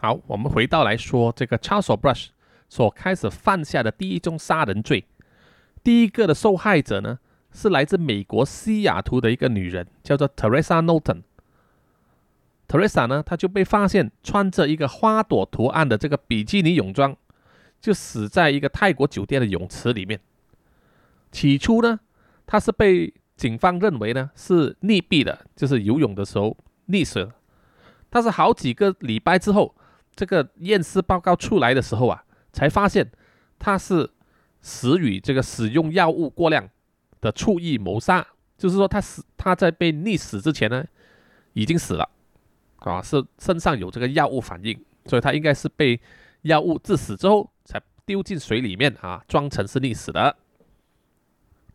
[0.01, 2.29] 好，我们回到来说这个 Charles Brush
[2.69, 5.05] 所开始犯下的第一宗杀人罪。
[5.83, 7.19] 第一个的受害者呢，
[7.51, 11.23] 是来自美国西雅图的一个女人，叫做 Teresa Norton。
[12.69, 17.17] Teresa 呢，她就被发现穿着一个花朵图案的这个比基尼泳装，
[17.81, 20.21] 就死在一个泰国酒店的泳池里面。
[21.33, 21.99] 起初呢，
[22.47, 26.57] 她是被警方认为呢是溺毙的，就是游泳的时候
[26.87, 27.35] 溺死了。
[28.11, 29.75] 但是好几个礼拜之后，
[30.19, 33.09] 这个验尸报告出来的时候啊，才发现
[33.57, 34.11] 他是
[34.61, 36.69] 死于这个使用药物过量
[37.21, 38.27] 的蓄意谋杀，
[38.57, 40.85] 就是说他死他在被溺死之前呢
[41.53, 42.11] 已经死了，
[42.79, 46.01] 啊，是身上有这个药物反应，所以他应该是被
[46.43, 50.35] 药物致死之后才丢进水里面啊，装成是溺死的。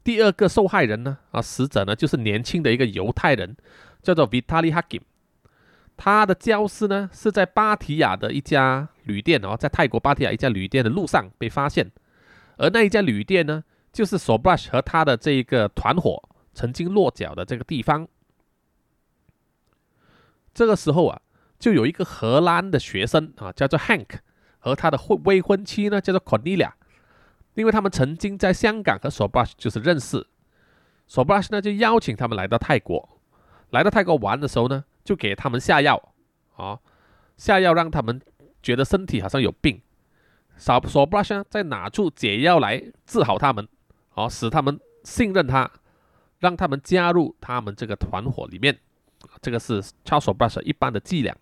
[0.03, 3.55] 第二个受害人呢，啊，死者呢就是年轻的一个犹太人，
[4.01, 4.99] 叫做 Vitali Hakim。
[5.95, 11.91] 他的教室呢是在芭提雅的一家旅店哦，在泰国芭提雅一家旅店的路上被发现，
[12.57, 16.21] 而那一家旅店呢，就是 Sobrush 和他的这一个团伙
[16.53, 18.07] 曾经落脚的这个地方。
[20.53, 21.21] 这个时候啊，
[21.57, 24.19] 就有一个荷兰的学生啊，叫做 Hank，
[24.59, 26.71] 和他的未未婚妻呢叫做 Cornelia。
[27.55, 30.25] 因为他们曾经在香港和 Sobrush 就是认识
[31.07, 33.19] ，Sobrush 呢就邀请他们来到泰国，
[33.69, 36.13] 来到泰国玩的时候呢，就给他们下药，
[36.55, 36.79] 啊，
[37.37, 38.21] 下药让他们
[38.61, 39.81] 觉得身体好像有病
[40.57, 43.67] ，Sobrush 呢再拿出解药来治好他们，
[44.13, 45.69] 哦，使他们信任他，
[46.39, 48.79] 让他们加入他们这个团伙里面，
[49.41, 51.35] 这个是 Charles Sobrush 一般的伎俩。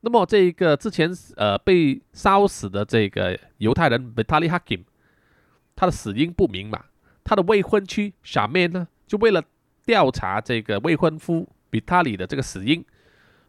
[0.00, 4.84] 那么这一个之前呃被烧死的这个犹太人 Vitaly Hakim，
[5.76, 6.84] 他的死因不明嘛？
[7.22, 9.44] 他的未婚妻小妹呢，就为了
[9.84, 12.84] 调查这个未婚夫比塔里的这个死因，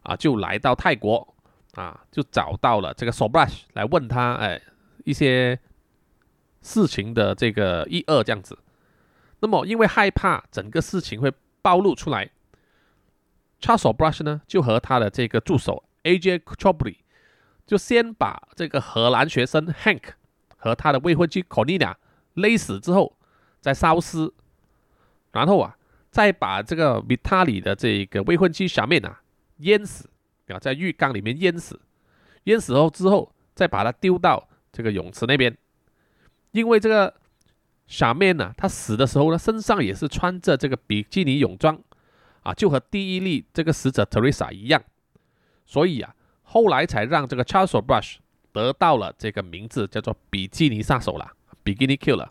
[0.02, 1.34] 啊，就来到泰国
[1.74, 4.60] 啊，就找到了这个 Sobrush 来问他哎
[5.04, 5.58] 一些
[6.62, 8.58] 事情的这个一二这样子。
[9.40, 12.30] 那么因为害怕整个事情会暴露出来
[13.60, 15.84] ，Charles Brush 呢就和他的这个助手。
[16.04, 16.40] A.J.
[16.40, 16.96] Chobry
[17.64, 20.02] 就先把这个荷兰学生 Hank
[20.56, 21.94] 和他的未婚妻 Cornelia
[22.34, 23.16] 勒死之后，
[23.60, 24.32] 再烧尸，
[25.30, 25.76] 然后啊，
[26.12, 29.22] 再把这个 Vitaly 的这个未婚妻小妹啊
[29.56, 30.08] 淹死，
[30.48, 31.80] 啊，在浴缸里面淹死，
[32.44, 35.56] 淹死后之后，再把它丢到这个泳池那边，
[36.50, 37.14] 因为这个
[37.86, 41.80] 小妹呢，她死的时候呢，身上也是穿着这个比基尼泳装，
[42.42, 44.82] 啊，就和第一例这个死者 Teresa 一样。
[45.64, 48.16] 所以啊，后来才让这个 Charles Brush
[48.52, 52.28] 得到了这个名字，叫做比基尼杀手了比基尼 Killer。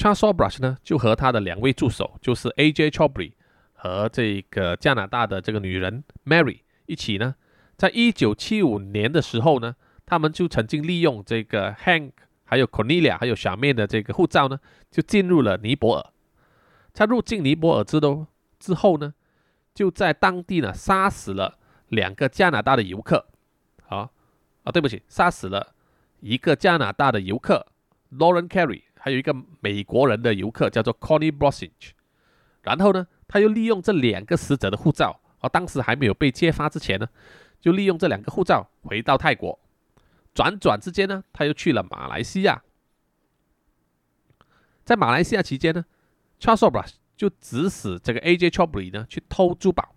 [0.00, 2.88] Charles Brush 呢，就和他的两位助手，就是 A.J.
[2.90, 3.32] Chobry
[3.74, 7.34] 和这个加拿大的这个女人 Mary 一起呢，
[7.76, 12.12] 在一九七五年的时候呢，他们就曾经利用这个 Hank
[12.44, 14.58] 还有 Cornelia 还有小妹的这个护照呢，
[14.90, 16.06] 就进入了尼泊尔。
[16.94, 18.26] 在入境尼泊尔之都
[18.58, 19.12] 之后呢。
[19.72, 21.56] 就在当地呢，杀死了
[21.88, 23.28] 两个加拿大的游客，
[23.86, 24.10] 好
[24.64, 25.74] 啊，对不起，杀死了
[26.18, 27.64] 一个加拿大的游客
[28.12, 31.92] Lauren Carey，还有一个美国人的游客叫做 Connie Brosage。
[32.62, 37.08] 然后呢，他又利用这两个死者的护照，而当时还没有被揭发之前呢，
[37.60, 39.58] 就利用这两个护照回到泰国，
[40.34, 42.62] 转转之间呢，他又去了马来西亚。
[44.84, 45.84] 在马来西亚期间呢
[46.38, 46.92] ，Charles Obras。
[47.20, 48.48] 就指使这个 A.J.
[48.48, 49.94] Chobry 呢去偷珠宝。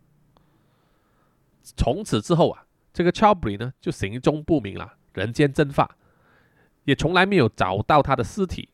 [1.62, 5.96] 从此之后啊，这个 Chobry 呢就行踪不明了，人间蒸发，
[6.84, 8.68] 也从来没有找到他的尸体。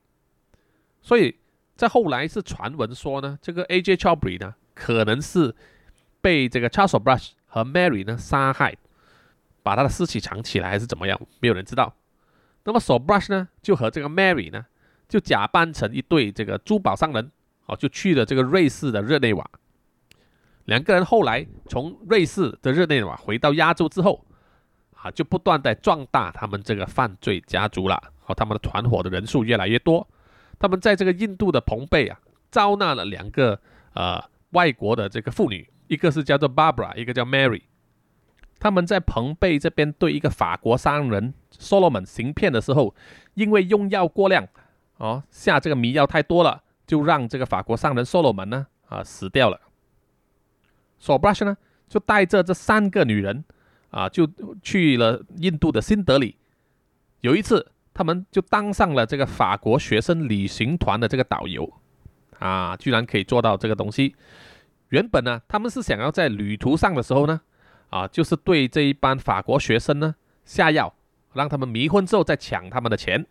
[1.02, 1.36] 所以
[1.76, 3.96] 在后来是传闻说呢，这个 A.J.
[3.96, 5.56] Chobry 呢可能是
[6.22, 8.76] 被这个 Charles Brush 和 Mary 呢杀害，
[9.64, 11.94] 把他的尸体藏起来还是怎么样，没有人知道。
[12.64, 14.66] 那么 So Brush 呢就和这个 Mary 呢
[15.08, 17.32] 就假扮成一对这个珠宝商人。
[17.66, 19.48] 哦，就去了这个瑞士的日内瓦。
[20.66, 24.26] 两个人后来从瑞士的日内瓦回到亚洲之后，
[24.96, 28.02] 啊，就不断的壮大他们这个犯罪家族了。
[28.26, 30.08] 哦，他们的团伙的人数越来越多。
[30.60, 32.20] 他们在这个印度的蓬贝啊，
[32.52, 33.60] 招纳了两个
[33.94, 37.62] 呃外国的这个妇女，一个是叫做 Barbara，一个叫 Mary。
[38.60, 42.94] 他们在蓬贝这边对一个法国商人 Solomon 行骗的时候，
[43.34, 44.48] 因为用药过量，
[44.98, 46.64] 哦，下这个迷药太多了。
[46.90, 49.62] 就让这个法国商人 Solomon 呢啊死掉了。
[51.00, 51.56] Sobrush 呢
[51.88, 53.46] 就带着这三个女人
[53.92, 54.28] 啊就
[54.64, 56.38] 去了印度的新德里。
[57.22, 61.70] 有一次，他们就当上了这个法国学生旅行团的这个导游
[62.40, 64.16] 啊，居然可以做到这个东西。
[64.88, 67.42] 原本呢，他们是想要在旅途上的时候呢
[67.90, 70.96] 啊，就是对这一班法国学生呢下药，
[71.34, 73.26] 让他们迷昏之后再抢他们的钱。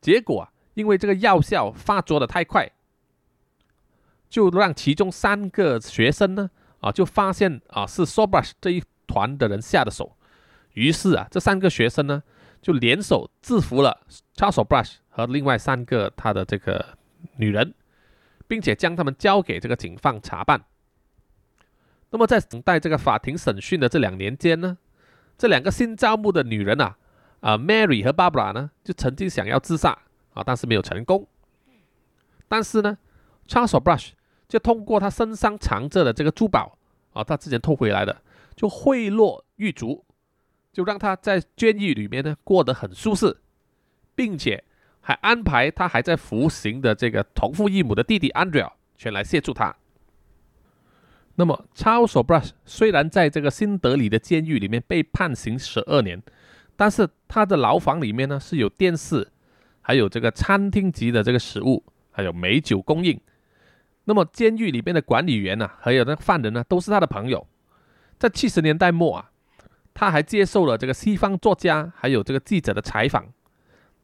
[0.00, 2.68] 结果啊，因为这个药效发作的太快。
[4.28, 6.50] 就让其中三个学生呢，
[6.80, 10.16] 啊，就发现啊是 Sobrush 这一团的人下的手，
[10.72, 12.24] 于是啊，这三个学生呢
[12.62, 16.96] 就联手制服了 Charles Brush 和另外三个他的这个
[17.36, 17.74] 女人，
[18.46, 20.64] 并且将他们交给这个警方查办。
[22.10, 24.78] 那么在等待这个法庭审讯的这两年间呢，
[25.36, 26.96] 这两个新招募的女人啊，
[27.40, 29.98] 啊 Mary 和 Barbara 呢，就曾经想要自杀
[30.34, 31.26] 啊，但是没有成功。
[32.48, 32.98] 但是呢
[33.48, 34.10] ，Charles Brush
[34.46, 36.78] 就通过他身上藏着的这个珠宝
[37.12, 38.22] 啊，他之前偷回来的，
[38.54, 40.04] 就贿赂狱卒，
[40.72, 43.36] 就让他在监狱里面呢过得很舒适，
[44.14, 44.64] 并且
[45.00, 49.76] 还安排他还在服刑的这个同父异母的弟弟 Andrea 前来协助他。
[51.34, 56.22] 那么 chales Brush 虽然在这个新德里的监狱里面被判刑十二年，
[56.76, 59.28] 但是他的牢房里面呢是有电视，
[59.80, 63.18] 还有这个餐厅级的这个食物，还有美酒供应。
[64.04, 67.46] 那么监狱里面的管理员呢，还有那犯人呢，都是他的朋友。
[68.18, 69.31] 在七十年代末啊，
[69.94, 73.26] 他还接受了这个西方作家还有这个记者的采访，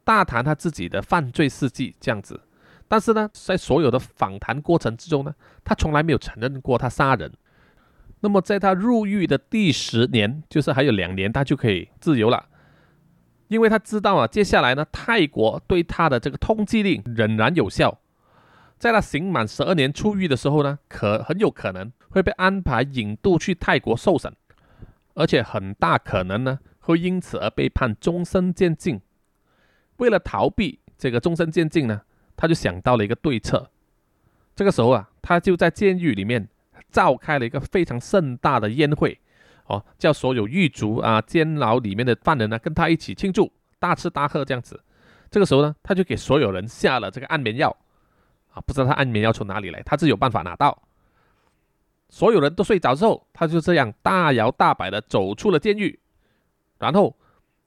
[0.04, 2.40] 大谈他自己的犯罪事迹这样子。
[2.86, 7.32] 但是呢，在所有的访谈过程之中呢，他从来没有承认过他杀人。
[8.20, 12.46] 那么在他入狱的第十年，就是还有两年，他就可以自由了，
[13.48, 18.00] 因为他知道啊，接下来呢，泰国对他的这个通缉令仍然有效。
[18.78, 24.32] 在他刑满十二年出狱的时候呢，可很有可能会被安排引渡去泰国受审，
[25.18, 29.00] 而且很大可能呢，会因此而被判终身监禁。
[29.96, 32.02] 为了逃避这个终身监禁呢？
[32.36, 33.68] 他就想到了一个对策，
[34.54, 36.48] 这个时候啊，他就在监狱里面
[36.88, 39.18] 召开了一个非常盛大的宴会，
[39.66, 44.80] 哦，叫所有狱卒啊、监牢里面的犯人呢跟他一起庆祝，大吃大喝这样子。
[45.32, 47.76] 这个时候呢，他就给所有人下了这个安眠药，
[48.52, 50.80] 啊，不知道他安眠药从哪里来，他是有办法拿到。
[52.08, 55.98] 所有人都睡着之后，他就这样大摇大摆的走出了监狱，
[56.78, 57.16] 然后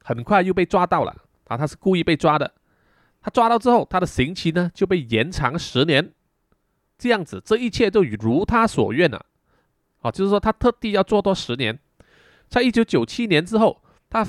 [0.03, 1.15] 很快又被抓到了，
[1.47, 2.51] 啊，他是故意被抓的。
[3.21, 6.11] 他抓到之后，他的刑期呢就被延长十年，
[6.97, 9.25] 这样子，这一切都如他所愿了。
[10.01, 11.77] 啊，就是说他特地要做多十年。
[12.49, 14.25] 在一九九七年之后，他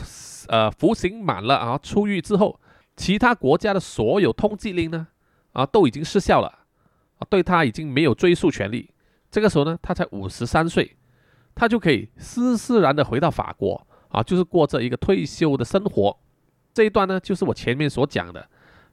[0.49, 2.61] 呃服刑满了啊，出狱之后，
[2.95, 5.09] 其他国家的所有通缉令呢
[5.53, 6.49] 啊都已经失效了，
[7.19, 8.91] 啊，对他已经没有追诉权利。
[9.33, 10.97] 这个时候呢，他才五十三岁，
[11.57, 16.17] 他就可以斯斯然的回到法国啊，就是过着一个退休的生活。
[16.73, 18.47] 这一段呢，就是我前面所讲的。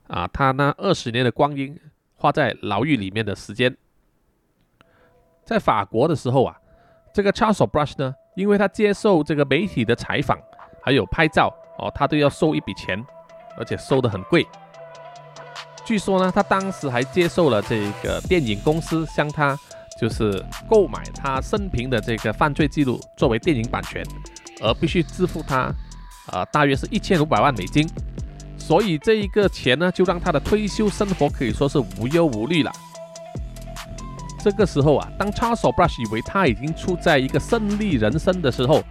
[0.08, 1.80] 啊，他那二十年的光阴
[2.16, 3.78] 花在牢狱里面的时间，
[5.46, 6.58] 在法国的时候啊，
[7.14, 10.40] 这个 Charles Brush 呢，因为他接受这个媒体的采访，
[10.82, 13.06] 还有拍照哦，他都要收一笔钱，
[13.56, 14.48] 而且收的很贵。
[15.86, 19.56] 据说呢，他当时还接受了这个电影公司向他
[20.00, 24.04] 就是购买他生平的这个犯罪记录作为电影版权，
[24.62, 25.74] 而必须支付他
[26.32, 27.88] 啊，大约是一千五百万美金。
[28.58, 32.72] 所以这一个钱呢，就让他的退休生活可以说是无忧无虑了。
[34.42, 38.82] 这个时候啊，当 Charles Brush 以为他已经处在一个胜利人生的时候，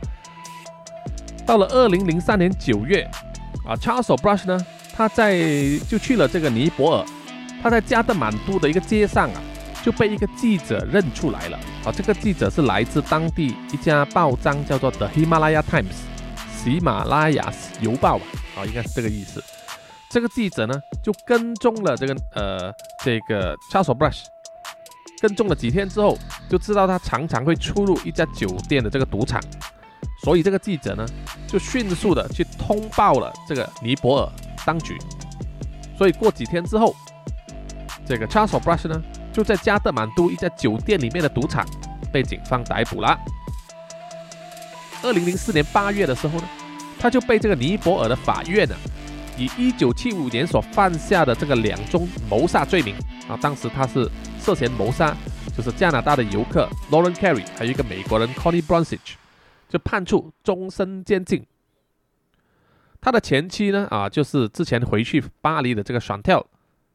[1.46, 3.08] 到了二零零三年九月，
[3.64, 5.38] 啊，Charles Brush 呢，他在
[5.88, 7.06] 就去了这个尼泊尔，
[7.62, 9.40] 他在加德满都的一个街上啊，
[9.88, 11.58] 就被一个记者认出来了。
[11.82, 15.96] 啊，这个记者是来自当地一家报章，叫做 The Himalaya Times，
[16.54, 19.42] 喜马拉雅邮报吧啊，应该是这个意思。
[20.10, 22.70] 这个记者呢，就跟踪了这个呃
[23.02, 24.24] 这个 Charles Brush，
[25.22, 26.18] 跟踪了几天之后，
[26.50, 29.40] 就知道他常常会出入一家酒店的这个赌场，
[30.22, 31.06] 所以这个记者呢，
[31.46, 34.30] 就迅速的去通报了这个尼泊尔
[34.66, 34.98] 当局。
[35.96, 36.94] 所以过几天之后，
[38.06, 39.02] 这个 Charles Brush 呢，
[39.38, 41.64] 就在加德满都一家酒店里面的赌场
[42.12, 43.16] 被警方逮捕了。
[45.00, 46.48] 二零零四年八月的时候呢，
[46.98, 48.74] 他就被这个尼泊尔的法院呢。
[49.36, 52.96] 以一九七五年所犯下的这个两宗谋杀罪名
[53.28, 54.10] 啊，当时他是
[54.40, 55.16] 涉嫌谋杀，
[55.56, 59.14] 就是加拿大的游客 Lauren Carey，还有一个美国人 Connie Brunsage，
[59.68, 61.46] 就判处终身监禁。
[63.00, 66.44] 他的前妻呢啊，就是之前回去巴黎的这个 Chantel，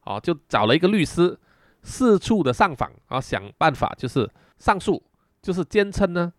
[0.01, 1.39] 啊，就找了一个律师，
[1.84, 4.27] 四处的上访啊，想办法就是
[4.57, 5.03] 上诉，
[5.41, 6.34] 就是坚称呢，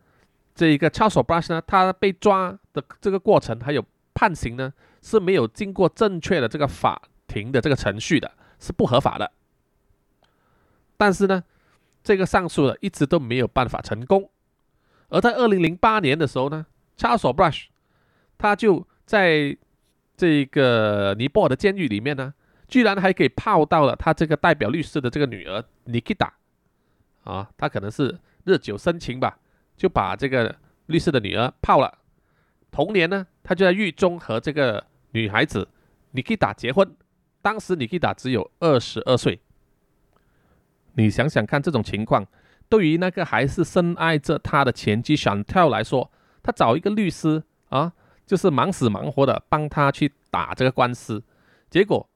[0.54, 4.72] 这一个 Charles Brush 呢，他被抓的这个过程还有判刑呢。
[5.06, 9.30] 是没有经过正确的这个法庭的这个程序的，是不合法的。
[10.96, 11.44] 但是呢，
[12.02, 14.30] 这个上诉呢一直都没有办法成功。
[15.10, 16.64] 而在二零零八年的时候呢
[16.96, 17.66] ，Charles Brush
[18.38, 19.54] 他就在
[20.16, 22.32] 这个尼泊尔的监狱里面呢，
[22.68, 26.30] 居然还给泡到了他这个代表律师的这个女儿 Nikita
[27.24, 29.38] 啊，他可能是日久生情吧，
[29.76, 30.56] 就把这个
[30.86, 31.98] 律师的女儿泡了。
[32.70, 34.84] 同年呢，他就在狱中和这个。
[35.16, 35.68] 女孩子
[36.10, 36.92] 你可以打结婚，
[37.40, 39.38] 当时你可以打只有二十二岁。
[40.94, 42.26] 你想想看，这种情况
[42.68, 46.10] 对于那个还是深爱着他的前妻想跳来说，
[46.42, 47.92] 他找一个律师啊，
[48.26, 51.22] 就是忙死忙活的帮他去打这个官司，
[51.70, 52.10] 结果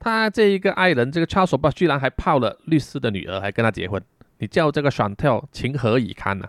[0.00, 4.02] 他这一个爱人这个 Charles 巴居然还泡了律师的女儿，还跟他结婚，
[4.38, 6.48] 你叫这个想跳情何以堪呢？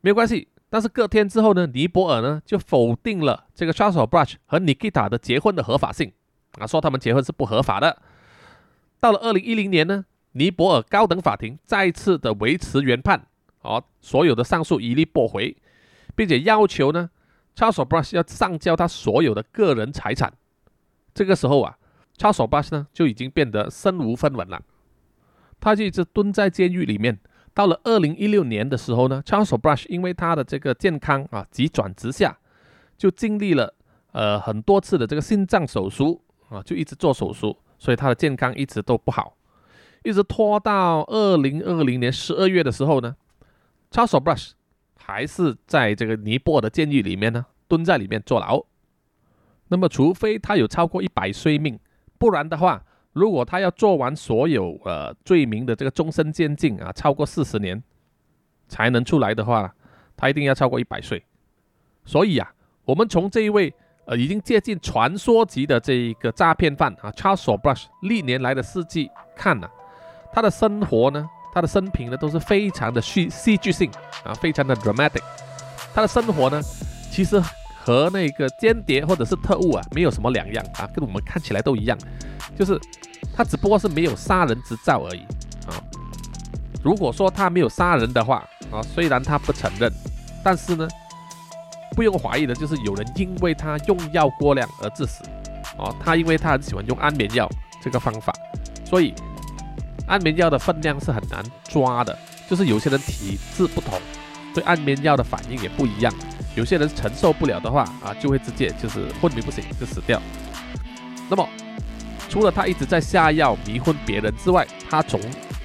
[0.00, 0.48] 没有关系。
[0.68, 6.12] 但是隔天之后呢，尼泊尔呢就否定了这个 Charles Bush 和 Nikita 的结婚的合法性，
[6.58, 8.02] 啊，说他们结婚是不合法的。
[8.98, 13.28] 到了二零一零年呢，尼泊尔高等法庭再次的维持原判，
[13.62, 15.56] 哦，所有的上诉一律驳回，
[16.16, 17.10] 并且要求呢
[17.54, 20.32] ，Charles Bush 要上交他所有的个人财产。
[21.16, 21.78] 这个时候啊
[22.18, 24.60] ，Charles Brush 呢就已经变得身无分文了，
[25.58, 27.18] 他就一直蹲在监狱里面。
[27.54, 32.36] 到了二零一六年的时候呢，Charles Brush 因为他的这个健康啊急转直下，
[32.98, 33.74] 就经历了
[34.12, 39.38] 呃很多次的这个心脏手术啊，就一直做手术，所以他的健康一直都不好，
[40.04, 43.16] 一直拖到二零二零年十二月的时候呢
[43.90, 44.50] ，Charles Brush
[44.98, 48.66] 还是在这个尼泊尔的监狱里面呢蹲在里面坐牢。
[49.68, 51.78] 那么，除非他有超过一百岁命，
[52.18, 52.82] 不然的话。
[53.12, 57.82] 如果他要做完所有呃罪名的这个终身监禁啊，超过四十年
[58.68, 59.74] 才能出来的话，
[60.14, 61.24] 他一定要超过一百岁。
[62.04, 62.52] 所以啊，
[62.84, 63.72] 我们从这一位
[64.04, 69.66] 呃已经接近传说级的这一个诈骗犯啊，Charles Brush 历年来的事迹看呢，
[70.30, 73.90] 他的生活呢，他的生平呢都是非常的戏戏剧性
[74.24, 75.22] 啊，非常的 dramatic。
[75.94, 76.60] 他的生活呢，
[77.10, 77.42] 其实
[77.86, 81.96] 和那个间谍或者是特务啊没有什么两样啊，跟我们看起来都一样，
[82.58, 82.76] 就是。
[83.34, 85.20] 他只不过是没有杀人执照而已
[85.66, 85.76] 啊！
[86.82, 89.92] 如果说他没有杀人的话啊，虽然他不承认，
[90.42, 90.88] 但是呢，
[91.94, 95.22] 不用怀疑的就是有人因为他用药过量而致死
[95.76, 95.94] 哦。
[96.02, 97.50] 他因为他很喜欢用安眠药
[97.82, 98.32] 这个方法，
[98.84, 99.12] 所以
[100.06, 102.16] 安眠药的分量是很难抓的，
[102.48, 104.00] 就是有些人体质不同，
[104.54, 106.12] 对安眠药的反应也不一样。
[106.56, 110.20] 有些人承受不了的话啊，就会直接就是昏迷不醒就死掉。
[111.30, 111.48] 那么。
[112.28, 115.18] 除了他一直在下药迷昏别人之外，他从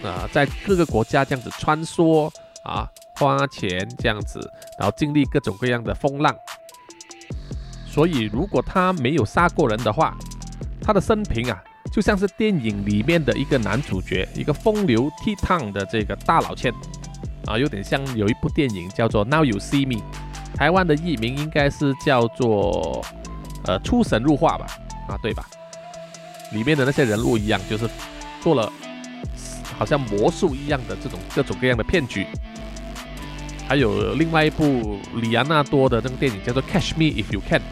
[0.04, 2.32] 啊在各个国家这样子穿梭
[2.64, 4.40] 啊花钱这样子，
[4.78, 6.34] 然后经历各种各样的风浪。
[7.86, 10.16] 所以如果他没有杀过人的话，
[10.82, 11.62] 他的生平啊
[11.92, 16.72] 就像是电影里面的一个男主角，一个风流倜傥的这个大老千
[17.48, 19.96] 啊，有点像有一部电影叫做《Now You See Me》，
[20.62, 23.04] 台湾的译名应该是叫做
[23.66, 24.68] 呃出神入化吧，
[25.08, 25.44] 啊对吧？
[26.52, 27.90] 里面的那些人物一样，就是
[28.42, 28.72] 做了
[29.76, 32.28] 好像魔术一样的这种各种各样的骗局。
[33.68, 37.64] 还有另外一部里安纳多的那个电影叫做《Catch Me If You Can》，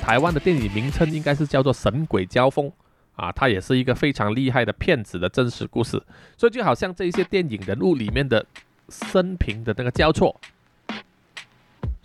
[0.00, 2.66] 台湾的电影名称应该是叫做《神鬼交锋》
[3.14, 6.02] 啊，它也是一个非常厉害的骗子的真实故事。
[6.36, 8.44] 所以就好像这一些电影人物里面的
[8.88, 10.34] 生平的那个交错，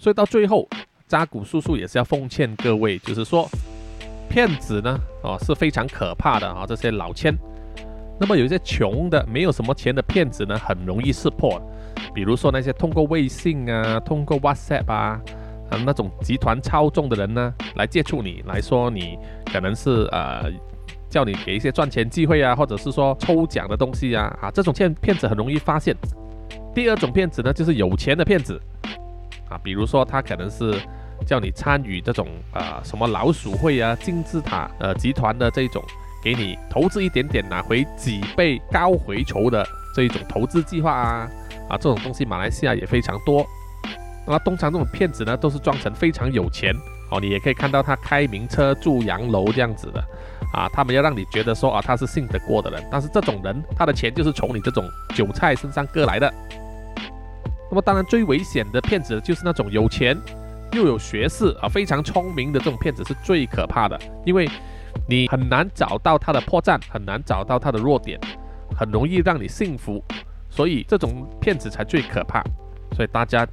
[0.05, 0.69] 所以到最后
[1.07, 3.49] 扎古叔叔也是要奉劝各位，就是说。
[4.29, 6.63] 骗子呢，哦是非常可怕的啊！
[6.67, 7.33] 这些老千，
[8.19, 11.59] 那么有一些穷的、没有什么钱的骗子呢，很容易识破。
[12.13, 15.21] 比如说那些通过微信啊、通过 WhatsApp 啊，
[15.71, 19.17] 啊那种集团操纵的人呢，来接触你，来说你
[19.51, 20.51] 可能是呃
[21.09, 25.95] 叫你给一些赚钱机会啊，或者是说抽奖的东西啊，啊这种骗骗子很容易发现。
[26.75, 28.59] 第二种骗子呢，就是有钱的骗子
[29.49, 30.79] 啊，比如说他可能是。
[31.25, 35.81] 叫你参与这种呃什么老鼠会啊、金字塔呃集团的这种，
[36.21, 39.65] 给你投资一点点拿回几倍高回酬的
[39.95, 41.31] 这一种投资计划啊
[41.69, 43.47] 啊这种东西，马来西亚也非常多。
[44.27, 46.75] 那通常这种骗子呢，都是装成非常有钱
[47.09, 50.03] 哦，你也可以看到他开名车、住洋楼这样子的
[50.53, 54.85] 啊，他们要让你觉得说啊他是信得过的人，但是这种人他的钱就是从你这种
[55.15, 56.31] 韭菜身上割来的。
[57.69, 60.17] 那么当然最危险的骗子就是那种有钱。
[60.73, 64.49] 又有学识啊，非常聪明的这种骗子是最可怕的，因为
[65.07, 68.19] 你很难找到他的破绽，很难找到他的弱点，
[68.75, 70.03] 很容易让你信服，
[70.49, 72.43] 所以这种骗子才最可怕。
[72.93, 73.47] 所以大家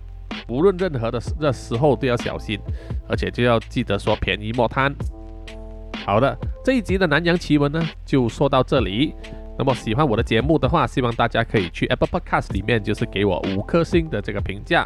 [0.49, 2.59] 无论任何的的时候都要小心，
[3.09, 4.93] 而且就要记得说便宜莫贪。
[6.05, 9.15] 好的，这一集的南洋奇闻呢就说到这里。
[9.63, 14.85] 那么喜欢我的节目的话，希望大家可以去 Apple Podcast 里面就是给我五颗星的这个评价。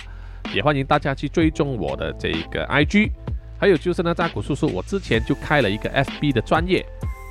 [0.52, 3.10] 也欢迎大家去追踪我的这个 IG，
[3.58, 6.84] 还有就是呢，扎古叔叔，我之前就开了一个 FB 的专业，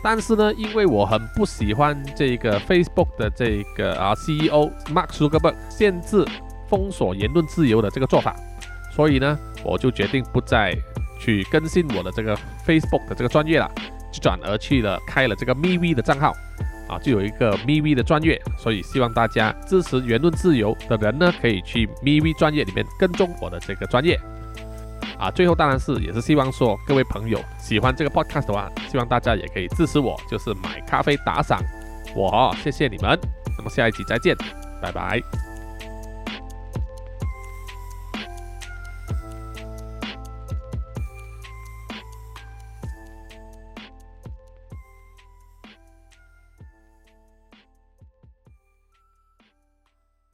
[0.04, 6.26] 但是呢，因为我很不喜欢这个 Facebook 的这个啊 CEO Mark Zuckerberg 限制
[6.68, 8.36] 封锁言论自由的这个做法，
[8.92, 10.76] 所以呢，我就决定不再
[11.20, 12.36] 去更新我的这个
[12.66, 13.72] Facebook 的这个专业了，
[14.12, 16.34] 就转而去了开了这个 MeV 的账号。
[16.88, 24.20] 啊，就有一个 MV 的专业，所以希望大家支持言论自由的人呢，可以去 MV 专业里面跟踪我的这个专业。
[25.18, 31.62] 啊，最后当然是也是希望说各位朋友喜欢这个 podcast 的话，希望大家也可以支持我，就是买咖啡打赏
[32.14, 33.18] 我，谢谢你们。
[33.58, 34.36] 那么下一集再见，
[34.82, 35.55] 拜拜。